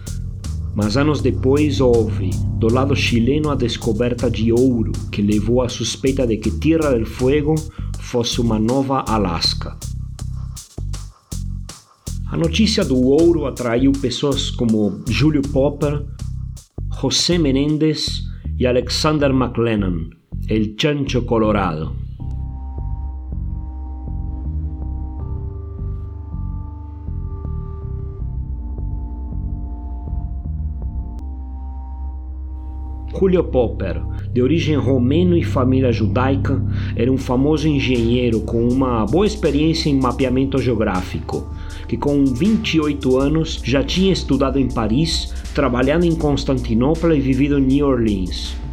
mas 0.76 0.98
anos 0.98 1.22
depois 1.22 1.80
houve, 1.80 2.32
do 2.60 2.72
lado 2.72 2.94
chileno, 2.96 3.50
a 3.50 3.56
descoberta 3.56 4.30
de 4.30 4.52
ouro 4.52 4.92
que 5.10 5.22
levou 5.22 5.62
à 5.62 5.70
suspeita 5.70 6.28
de 6.28 6.36
que 6.36 6.52
Tierra 6.52 6.92
del 6.92 7.06
Fuego 7.06 7.56
fosse 8.00 8.42
uma 8.42 8.60
nova 8.60 9.06
Alaska. 9.08 9.78
A 12.28 12.38
notícia 12.38 12.84
do 12.84 13.02
ouro 13.02 13.46
atraiu 13.46 13.94
pessoas 13.94 14.52
como 14.52 15.02
Júlio 15.08 15.42
Popper, 15.42 16.06
José 16.90 17.38
Menendez 17.38 18.24
e 18.60 18.68
Alexander 18.68 19.32
McLennan, 19.32 20.10
el 20.50 20.76
chancho 20.76 21.26
colorado. 21.26 22.05
Julio 33.17 33.43
Popper, 33.45 34.01
de 34.34 34.41
origem 34.41 34.75
romeno 34.75 35.38
e 35.38 35.43
família 35.43 35.91
judaica, 35.91 36.62
era 36.95 37.12
um 37.12 37.17
famoso 37.17 37.67
engenheiro 37.67 38.41
com 38.41 38.67
uma 38.67 39.06
boa 39.06 39.25
experiência 39.25 39.89
em 39.89 39.99
mapeamento 39.99 40.58
geográfico, 40.58 41.49
que 41.88 41.95
com 41.95 42.25
28 42.25 43.17
anos 43.17 43.62
já 43.63 43.84
tinha 43.84 44.12
estudado 44.12 44.60
em 44.60 44.67
Paris, 44.67 45.34
trabalhado 45.54 46.06
em 46.06 46.15
Constantinopla 46.15 47.15
e 47.15 47.21
vivido 47.21 47.58
em 47.58 47.65
New 47.65 47.88
Orleans 47.88 48.64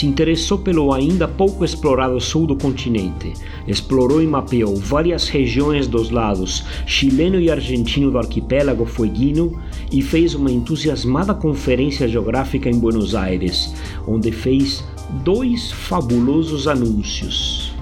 se 0.00 0.06
interessou 0.06 0.56
pelo 0.56 0.94
ainda 0.94 1.28
pouco 1.28 1.62
explorado 1.62 2.18
sul 2.18 2.46
do 2.46 2.56
continente. 2.56 3.34
Explorou 3.68 4.22
e 4.22 4.26
mapeou 4.26 4.74
várias 4.74 5.28
regiões 5.28 5.86
dos 5.86 6.08
lados 6.08 6.64
chileno 6.86 7.38
e 7.38 7.50
argentino 7.50 8.10
do 8.10 8.16
arquipélago 8.16 8.86
fueguino 8.86 9.60
e 9.92 10.00
fez 10.00 10.34
uma 10.34 10.50
entusiasmada 10.50 11.34
conferência 11.34 12.08
geográfica 12.08 12.70
em 12.70 12.78
Buenos 12.78 13.14
Aires, 13.14 13.74
onde 14.06 14.32
fez 14.32 14.82
dois 15.22 15.70
fabulosos 15.70 16.66
anúncios. 16.66 17.74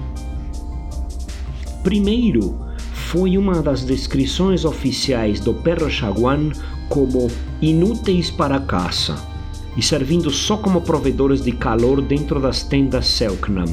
Primeiro, 1.85 2.53
foi 2.91 3.37
uma 3.37 3.61
das 3.61 3.85
descrições 3.85 4.65
oficiais 4.65 5.39
do 5.39 5.53
perro 5.53 5.89
chaguán 5.89 6.51
como 6.89 7.29
inúteis 7.61 8.29
para 8.29 8.57
a 8.57 8.59
caça 8.59 9.28
e 9.75 9.81
servindo 9.81 10.29
só 10.29 10.57
como 10.57 10.81
provedores 10.81 11.41
de 11.41 11.51
calor 11.51 12.01
dentro 12.01 12.39
das 12.39 12.63
tendas 12.63 13.07
Selknam. 13.07 13.65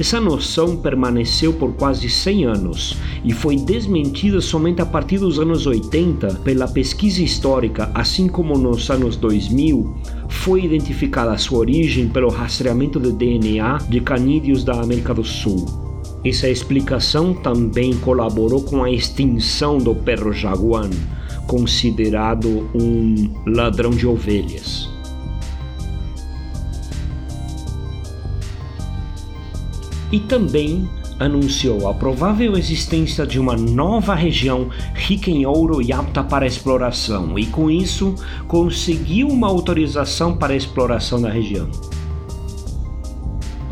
Essa 0.00 0.20
noção 0.20 0.76
permaneceu 0.78 1.52
por 1.52 1.74
quase 1.74 2.08
100 2.08 2.44
anos 2.46 2.96
e 3.24 3.32
foi 3.32 3.56
desmentida 3.56 4.40
somente 4.40 4.80
a 4.80 4.86
partir 4.86 5.18
dos 5.18 5.38
anos 5.38 5.66
80 5.66 6.40
pela 6.42 6.66
pesquisa 6.66 7.22
histórica, 7.22 7.90
assim 7.94 8.26
como 8.26 8.56
nos 8.56 8.90
anos 8.90 9.16
2000 9.16 9.94
foi 10.28 10.64
identificada 10.64 11.36
sua 11.38 11.58
origem 11.58 12.08
pelo 12.08 12.30
rastreamento 12.30 12.98
de 12.98 13.12
DNA 13.12 13.78
de 13.88 14.00
canídeos 14.00 14.64
da 14.64 14.80
América 14.80 15.14
do 15.14 15.22
Sul. 15.22 15.66
Essa 16.24 16.48
explicação 16.48 17.34
também 17.34 17.94
colaborou 17.98 18.62
com 18.62 18.82
a 18.82 18.90
extinção 18.90 19.78
do 19.78 19.94
perro 19.94 20.32
jaguar, 20.32 20.88
considerado 21.46 22.70
um 22.74 23.32
ladrão 23.46 23.90
de 23.90 24.06
ovelhas. 24.06 24.92
e 30.12 30.20
também 30.20 30.88
anunciou 31.18 31.88
a 31.88 31.94
provável 31.94 32.56
existência 32.56 33.26
de 33.26 33.40
uma 33.40 33.56
nova 33.56 34.14
região 34.14 34.68
rica 34.94 35.30
em 35.30 35.46
ouro 35.46 35.80
e 35.80 35.92
apta 35.92 36.22
para 36.22 36.46
exploração, 36.46 37.38
e 37.38 37.46
com 37.46 37.70
isso 37.70 38.14
conseguiu 38.46 39.28
uma 39.28 39.48
autorização 39.48 40.36
para 40.36 40.52
a 40.52 40.56
exploração 40.56 41.20
da 41.20 41.30
região. 41.30 41.68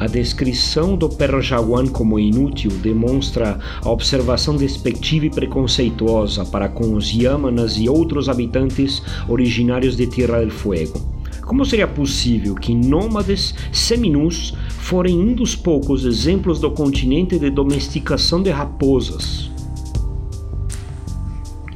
A 0.01 0.07
descrição 0.07 0.97
do 0.97 1.11
perro 1.11 1.43
jaguan 1.43 1.87
como 1.87 2.19
inútil 2.19 2.71
demonstra 2.71 3.61
a 3.83 3.91
observação 3.91 4.57
despectiva 4.57 5.27
e 5.27 5.31
preconceituosa 5.31 6.43
para 6.47 6.71
com 6.71 6.95
os 6.95 7.13
Yamanas 7.13 7.77
e 7.77 7.87
outros 7.87 8.27
habitantes 8.27 9.03
originários 9.29 9.99
de 9.99 10.07
Tierra 10.07 10.39
del 10.39 10.51
Fuego. 10.51 10.99
Como 11.43 11.67
seria 11.67 11.87
possível 11.87 12.55
que 12.55 12.75
nômades 12.75 13.55
seminus 13.73 14.57
forem 14.71 15.21
um 15.21 15.35
dos 15.35 15.55
poucos 15.55 16.07
exemplos 16.07 16.61
do 16.61 16.71
continente 16.71 17.39
de 17.39 17.51
domesticação 17.51 18.43
de 18.43 18.49
raposas? 18.49 19.50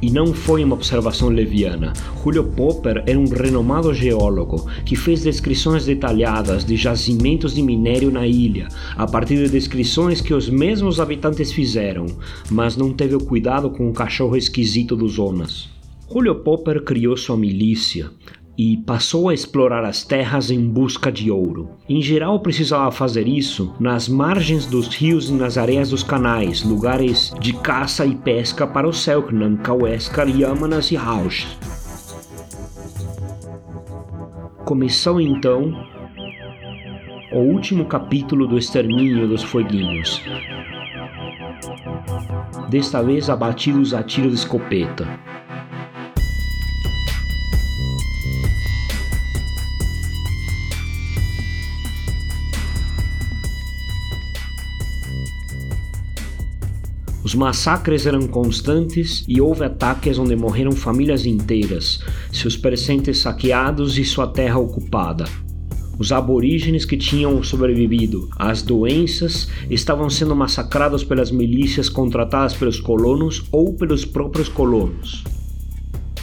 E 0.01 0.09
não 0.11 0.33
foi 0.33 0.63
uma 0.63 0.75
observação 0.75 1.29
leviana. 1.29 1.93
Julio 2.23 2.43
Popper 2.43 3.03
era 3.07 3.19
um 3.19 3.25
renomado 3.25 3.93
geólogo 3.93 4.69
que 4.85 4.95
fez 4.95 5.23
descrições 5.23 5.85
detalhadas 5.85 6.65
de 6.65 6.75
jazimentos 6.75 7.55
de 7.55 7.61
minério 7.61 8.11
na 8.11 8.27
ilha, 8.27 8.67
a 8.95 9.07
partir 9.07 9.37
de 9.37 9.49
descrições 9.49 10.21
que 10.21 10.33
os 10.33 10.49
mesmos 10.49 10.99
habitantes 10.99 11.51
fizeram, 11.51 12.05
mas 12.49 12.75
não 12.75 12.93
teve 12.93 13.15
o 13.15 13.23
cuidado 13.23 13.69
com 13.69 13.89
o 13.89 13.93
cachorro 13.93 14.35
esquisito 14.35 14.95
dos 14.95 15.13
Zonas. 15.13 15.69
Julio 16.11 16.35
Popper 16.35 16.83
criou 16.83 17.17
sua 17.17 17.35
milícia, 17.35 18.11
e 18.57 18.77
passou 18.77 19.29
a 19.29 19.33
explorar 19.33 19.83
as 19.83 20.03
terras 20.03 20.49
em 20.49 20.59
busca 20.67 21.11
de 21.11 21.29
ouro. 21.29 21.71
Em 21.87 22.01
geral, 22.01 22.39
precisava 22.39 22.91
fazer 22.91 23.27
isso 23.27 23.73
nas 23.79 24.07
margens 24.07 24.65
dos 24.65 24.87
rios 24.87 25.29
e 25.29 25.33
nas 25.33 25.57
areias 25.57 25.89
dos 25.89 26.03
canais, 26.03 26.63
lugares 26.63 27.33
de 27.39 27.53
caça 27.53 28.05
e 28.05 28.15
pesca 28.15 28.65
para 28.65 28.87
os 28.87 28.99
Selknam, 28.99 29.57
Kaueskar, 29.57 30.29
Yamanas 30.29 30.91
e 30.91 30.95
Rausch. 30.95 31.45
Começou 34.63 35.21
então 35.21 35.73
o 37.31 37.39
último 37.39 37.85
capítulo 37.85 38.47
do 38.47 38.57
extermínio 38.57 39.27
dos 39.27 39.43
foguinhos. 39.43 40.21
Desta 42.69 43.03
vez 43.03 43.29
abatidos 43.29 43.93
a 43.93 44.01
tiro 44.01 44.29
de 44.29 44.35
escopeta. 44.35 45.34
Massacres 57.35 58.05
eram 58.05 58.27
constantes 58.27 59.25
e 59.27 59.41
houve 59.41 59.63
ataques 59.63 60.17
onde 60.17 60.35
morreram 60.35 60.71
famílias 60.71 61.25
inteiras, 61.25 61.99
seus 62.31 62.55
presentes 62.55 63.19
saqueados 63.19 63.97
e 63.97 64.05
sua 64.05 64.27
terra 64.27 64.57
ocupada. 64.57 65.25
Os 65.97 66.11
aborígenes 66.11 66.85
que 66.85 66.97
tinham 66.97 67.41
sobrevivido 67.41 68.29
às 68.37 68.61
doenças 68.61 69.47
estavam 69.69 70.09
sendo 70.09 70.35
massacrados 70.35 71.03
pelas 71.03 71.31
milícias 71.31 71.89
contratadas 71.89 72.53
pelos 72.53 72.79
colonos 72.79 73.43
ou 73.51 73.73
pelos 73.73 74.03
próprios 74.03 74.49
colonos. 74.49 75.23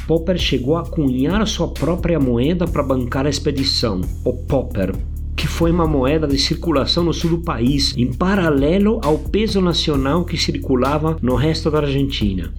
Popper 0.07 0.37
chegou 0.37 0.77
a 0.77 0.85
cunhar 0.85 1.47
sua 1.47 1.69
própria 1.69 2.21
moeda 2.21 2.67
para 2.67 2.83
bancar 2.83 3.27
a 3.27 3.31
expedição, 3.31 4.01
o 4.25 4.33
Popper, 4.33 4.95
que 5.43 5.49
foi 5.49 5.73
uma 5.73 5.89
moeda 5.89 6.25
de 6.29 6.39
circulação 6.39 7.03
no 7.03 7.13
sul 7.13 7.31
do 7.31 7.39
país, 7.39 7.97
em 7.97 8.13
paralelo 8.13 9.01
ao 9.03 9.19
peso 9.19 9.61
nacional 9.61 10.25
que 10.25 10.37
circulava 10.37 11.17
no 11.21 11.35
resto 11.35 11.69
da 11.69 11.81
Argentina. 11.81 12.55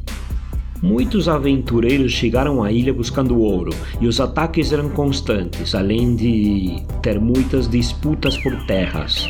Muitos 0.82 1.30
aventureiros 1.30 2.12
chegaram 2.12 2.62
à 2.62 2.74
ilha 2.74 2.94
buscando 2.94 3.40
ouro 3.40 3.72
e 4.02 4.06
os 4.06 4.20
ataques 4.20 4.74
eram 4.74 4.90
constantes, 4.90 5.74
além 5.74 6.14
de 6.14 6.84
ter 7.02 7.22
muitas 7.22 7.70
disputas 7.70 8.36
por 8.40 8.54
terras. 8.66 9.30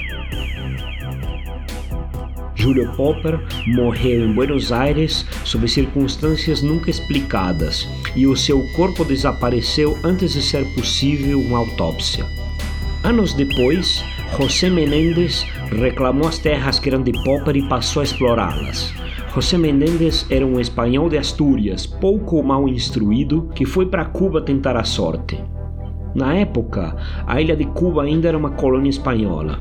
Júlio 2.56 2.92
Popper 2.94 3.40
morreu 3.68 4.26
em 4.26 4.34
Buenos 4.34 4.72
Aires 4.72 5.28
sob 5.46 5.68
circunstâncias 5.68 6.64
nunca 6.64 6.90
explicadas 6.90 7.88
e 8.16 8.26
o 8.26 8.36
seu 8.36 8.68
corpo 8.70 9.06
desapareceu 9.06 9.96
antes 10.04 10.34
de 10.34 10.42
ser 10.42 10.66
possível 10.74 11.40
uma 11.40 11.60
autópsia. 11.60 12.26
Anos 13.06 13.34
depois, 13.34 14.02
José 14.38 14.70
Menéndez 14.70 15.46
reclamou 15.78 16.26
as 16.26 16.38
terras 16.38 16.80
que 16.80 16.88
eram 16.88 17.04
de 17.04 17.12
Popper 17.26 17.58
e 17.58 17.68
passou 17.68 18.00
a 18.00 18.06
explorá-las. 18.06 18.94
José 19.36 19.58
Menéndez 19.58 20.26
era 20.30 20.46
um 20.46 20.58
espanhol 20.58 21.10
de 21.10 21.18
Astúrias, 21.18 21.86
pouco 21.86 22.38
ou 22.38 22.44
mal 22.44 22.66
instruído, 22.70 23.50
que 23.54 23.66
foi 23.66 23.88
para 23.88 24.06
Cuba 24.06 24.42
tentar 24.42 24.78
a 24.78 24.86
sorte. 24.86 25.38
Na 26.16 26.34
época, 26.34 26.96
a 27.28 27.42
ilha 27.42 27.58
de 27.58 27.66
Cuba 27.66 28.04
ainda 28.04 28.30
era 28.30 28.38
uma 28.38 28.52
colônia 28.52 28.90
espanhola. 28.90 29.60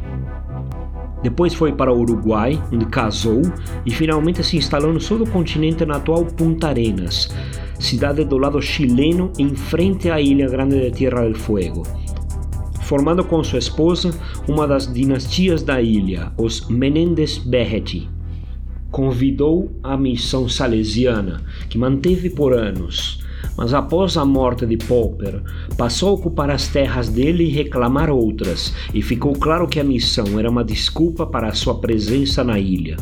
Depois 1.21 1.53
foi 1.53 1.73
para 1.73 1.93
o 1.93 1.99
Uruguai, 1.99 2.63
onde 2.73 2.87
casou 2.87 3.43
e 3.85 3.91
finalmente 3.91 4.45
se 4.45 4.57
instalou 4.57 4.93
no 4.93 5.01
sul 5.01 5.19
do 5.19 5.27
continente 5.27 5.85
na 5.85 5.97
atual 5.97 6.25
Punta 6.27 6.69
Arenas, 6.69 7.29
cidade 7.77 8.25
do 8.25 8.39
lado 8.39 8.63
chileno 8.63 9.33
em 9.37 9.53
frente 9.57 10.09
à 10.09 10.21
ilha 10.21 10.49
grande 10.49 10.79
de 10.79 10.93
Tierra 10.93 11.23
del 11.23 11.35
Fuego 11.35 11.83
formando 12.93 13.25
com 13.25 13.43
sua 13.43 13.59
esposa 13.59 14.11
uma 14.47 14.69
das 14.69 14.93
dinastias 14.93 15.63
da 15.63 15.81
ilha, 15.81 16.31
os 16.37 16.69
Menendez 16.69 17.39
Berreti. 17.39 18.07
Convidou 18.91 19.73
a 19.83 19.97
missão 19.97 20.47
salesiana, 20.47 21.43
que 21.71 21.79
manteve 21.79 22.29
por 22.29 22.53
anos, 22.53 23.25
mas 23.57 23.73
após 23.73 24.19
a 24.19 24.27
morte 24.27 24.67
de 24.67 24.77
Popper, 24.77 25.43
passou 25.75 26.11
a 26.11 26.13
ocupar 26.13 26.51
as 26.51 26.69
terras 26.69 27.09
dele 27.09 27.45
e 27.45 27.51
reclamar 27.51 28.11
outras, 28.11 28.75
e 28.93 29.01
ficou 29.01 29.33
claro 29.33 29.67
que 29.67 29.81
a 29.81 29.85
missão 29.85 30.39
era 30.39 30.51
uma 30.51 30.63
desculpa 30.63 31.25
para 31.25 31.49
a 31.49 31.55
sua 31.55 31.81
presença 31.81 32.45
na 32.45 32.59
ilha. 32.59 32.99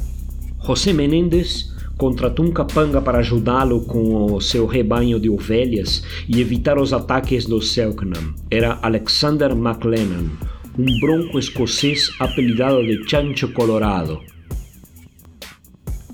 José 0.65 0.93
Menendez 0.93 1.70
contratou 2.01 2.47
um 2.47 2.51
capanga 2.51 3.03
para 3.03 3.19
ajudá-lo 3.19 3.83
com 3.83 4.33
o 4.33 4.41
seu 4.41 4.65
rebanho 4.65 5.21
de 5.21 5.29
ovelhas 5.29 6.03
e 6.27 6.41
evitar 6.41 6.79
os 6.79 6.95
ataques 6.95 7.45
dos 7.45 7.75
Selknam. 7.75 8.35
Era 8.51 8.79
Alexander 8.81 9.55
MacLennan, 9.55 10.31
um 10.79 11.01
bronco 11.01 11.39
escocês 11.39 12.09
apelidado 12.19 12.83
de 12.87 13.07
Chancho 13.07 13.53
Colorado. 13.53 14.19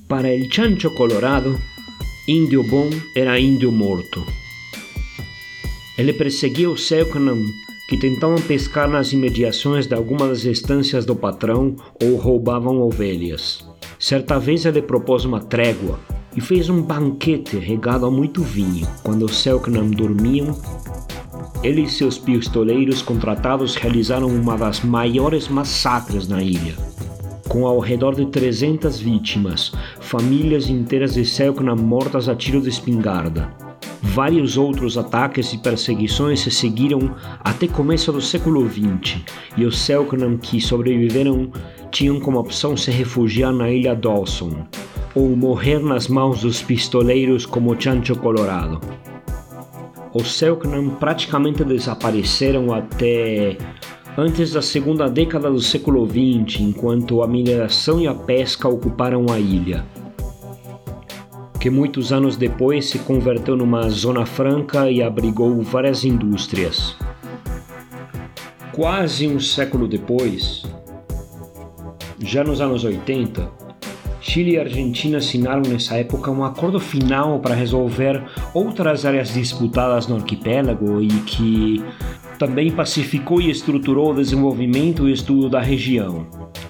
Para 0.09 0.29
el 0.29 0.53
Chancho 0.53 0.90
Colorado, 0.96 1.57
índio 2.27 2.64
bom 2.64 2.90
era 3.14 3.38
índio 3.38 3.70
morto. 3.70 4.27
Ele 5.96 6.12
perseguia 6.12 6.68
os 6.68 6.88
Selknam 6.88 7.38
que 7.88 7.96
tentavam 7.96 8.42
pescar 8.42 8.90
nas 8.90 9.12
imediações 9.12 9.87
de 9.87 9.94
algumas 9.94 10.42
das 10.42 10.44
estâncias 10.46 11.07
do 11.07 11.14
patrão 11.14 11.77
ou 12.03 12.16
roubavam 12.16 12.81
ovelhas. 12.81 13.75
Certa 14.07 14.38
vez 14.38 14.64
ele 14.64 14.81
propôs 14.81 15.25
uma 15.25 15.40
trégua 15.40 15.99
e 16.37 16.40
fez 16.40 16.71
um 16.71 16.81
banquete 16.81 17.57
regado 17.57 18.07
a 18.07 18.11
muito 18.11 18.40
vinho. 18.40 18.87
Quando 19.03 19.25
os 19.25 19.37
Selknam 19.42 19.90
dormiam, 19.90 20.57
ele 21.61 21.83
e 21.83 21.90
seus 21.90 22.16
pistoleiros 22.16 23.03
contratados 23.03 23.75
realizaram 23.75 24.29
uma 24.29 24.57
das 24.57 24.81
maiores 24.83 25.49
massacres 25.49 26.29
na 26.29 26.40
ilha. 26.40 26.77
Com 27.49 27.66
ao 27.66 27.81
redor 27.81 28.14
de 28.14 28.27
300 28.27 29.00
vítimas, 29.00 29.73
famílias 29.98 30.71
inteiras 30.71 31.15
de 31.15 31.25
Selknam 31.25 31.75
mortas 31.75 32.29
a 32.29 32.37
tiro 32.37 32.61
de 32.61 32.69
espingarda. 32.69 33.52
Vários 34.02 34.57
outros 34.57 34.96
ataques 34.96 35.52
e 35.52 35.59
perseguições 35.59 36.38
se 36.38 36.50
seguiram 36.52 37.13
até 37.40 37.67
começo 37.67 38.13
do 38.13 38.21
século 38.21 38.71
XX, 38.71 39.17
e 39.57 39.65
os 39.65 39.77
Selknam 39.81 40.37
que 40.37 40.61
sobreviveram 40.61 41.50
tinham 41.97 42.21
como 42.21 42.38
opção 42.38 42.77
se 42.77 42.90
refugiar 42.90 43.51
na 43.55 43.71
ilha 43.71 43.94
Dawson 43.94 44.67
ou 45.15 45.35
morrer 45.35 45.79
nas 45.79 46.09
mãos 46.09 46.42
dos 46.42 46.61
pistoleiros 46.61 47.47
como 47.47 47.75
Chancho 47.81 48.15
Colorado. 48.17 48.79
Os 50.13 50.37
Selknam 50.37 50.90
praticamente 50.90 51.65
desapareceram 51.65 52.75
até 52.75 53.57
antes 54.15 54.53
da 54.53 54.61
segunda 54.61 55.09
década 55.09 55.51
do 55.51 55.59
século 55.59 56.07
XX, 56.07 56.61
enquanto 56.61 57.23
a 57.23 57.27
mineração 57.27 57.99
e 57.99 58.07
a 58.07 58.15
pesca 58.15 58.69
ocuparam 58.69 59.33
a 59.33 59.38
ilha, 59.40 59.83
que 61.59 61.71
muitos 61.71 62.13
anos 62.13 62.37
depois 62.37 62.90
se 62.90 62.99
converteu 62.99 63.57
numa 63.57 63.88
zona 63.88 64.27
franca 64.27 64.90
e 64.90 65.03
abrigou 65.03 65.63
várias 65.63 66.05
indústrias. 66.05 66.94
Quase 68.71 69.27
um 69.27 69.40
século 69.40 69.88
depois, 69.88 70.63
já 72.27 72.42
nos 72.42 72.60
anos 72.60 72.85
80, 72.85 73.48
Chile 74.20 74.54
e 74.54 74.58
Argentina 74.58 75.18
assinaram 75.18 75.62
nessa 75.62 75.96
época 75.96 76.31
um 76.31 76.44
acordo 76.44 76.81
final 76.81 77.38
para 77.38 77.54
resolver 77.54 78.22
outras 78.52 79.06
áreas 79.06 79.33
disputadas 79.33 80.08
no 80.08 80.16
arquipélago 80.16 81.00
e 81.00 81.08
que 81.08 81.85
também 82.37 82.72
pacificou 82.72 83.40
e 83.40 83.50
estruturou 83.50 84.10
o 84.10 84.14
desenvolvimento 84.14 85.08
e 85.08 85.12
estudo 85.12 85.48
da 85.48 85.60
região. 85.60 86.27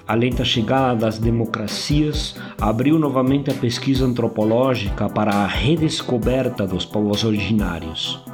A 0.07 0.13
lenta 0.13 0.45
chegada 0.45 0.95
das 0.95 1.17
democracias 1.17 2.35
abriu 2.61 2.99
novamente 2.99 3.49
a 3.49 3.53
pesquisa 3.53 4.05
antropológica 4.05 5.09
para 5.09 5.31
a 5.31 5.47
redescoberta 5.47 6.65
dos 6.65 6.85
povos 6.85 7.23
originários. 7.23 8.26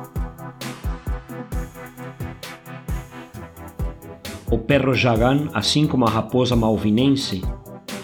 O 4.53 4.57
perro 4.59 4.93
jagan, 4.93 5.49
assim 5.51 5.87
como 5.87 6.05
a 6.05 6.09
raposa 6.11 6.55
malvinense, 6.55 7.41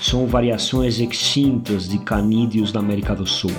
são 0.01 0.25
variações 0.25 0.99
extintas 0.99 1.87
de 1.87 1.99
canídeos 1.99 2.71
da 2.71 2.79
América 2.79 3.13
do 3.13 3.23
Sul. 3.23 3.51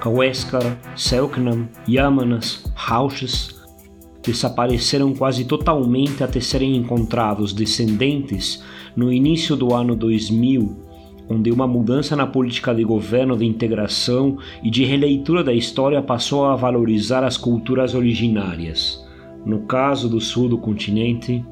Kaweskar, 0.00 0.78
Selknam, 0.96 1.68
Yamanas, 1.86 2.64
Rauches 2.74 3.54
desapareceram 4.22 5.12
quase 5.12 5.44
totalmente 5.44 6.24
até 6.24 6.40
serem 6.40 6.74
encontrados 6.74 7.52
descendentes 7.52 8.64
no 8.96 9.12
início 9.12 9.54
do 9.54 9.74
ano 9.74 9.94
2000, 9.94 10.85
onde 11.28 11.50
uma 11.50 11.66
mudança 11.66 12.14
na 12.14 12.26
política 12.26 12.74
de 12.74 12.84
governo 12.84 13.36
de 13.36 13.44
integração 13.44 14.38
e 14.62 14.70
de 14.70 14.84
releitura 14.84 15.42
da 15.42 15.52
história 15.52 16.00
passou 16.02 16.46
a 16.46 16.56
valorizar 16.56 17.24
as 17.24 17.36
culturas 17.36 17.94
originárias. 17.94 19.04
No 19.44 19.60
caso 19.60 20.08
do 20.08 20.20
sul 20.20 20.48
do 20.48 20.58
continente, 20.58 21.44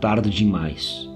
tarde 0.00 0.30
demais. 0.30 1.07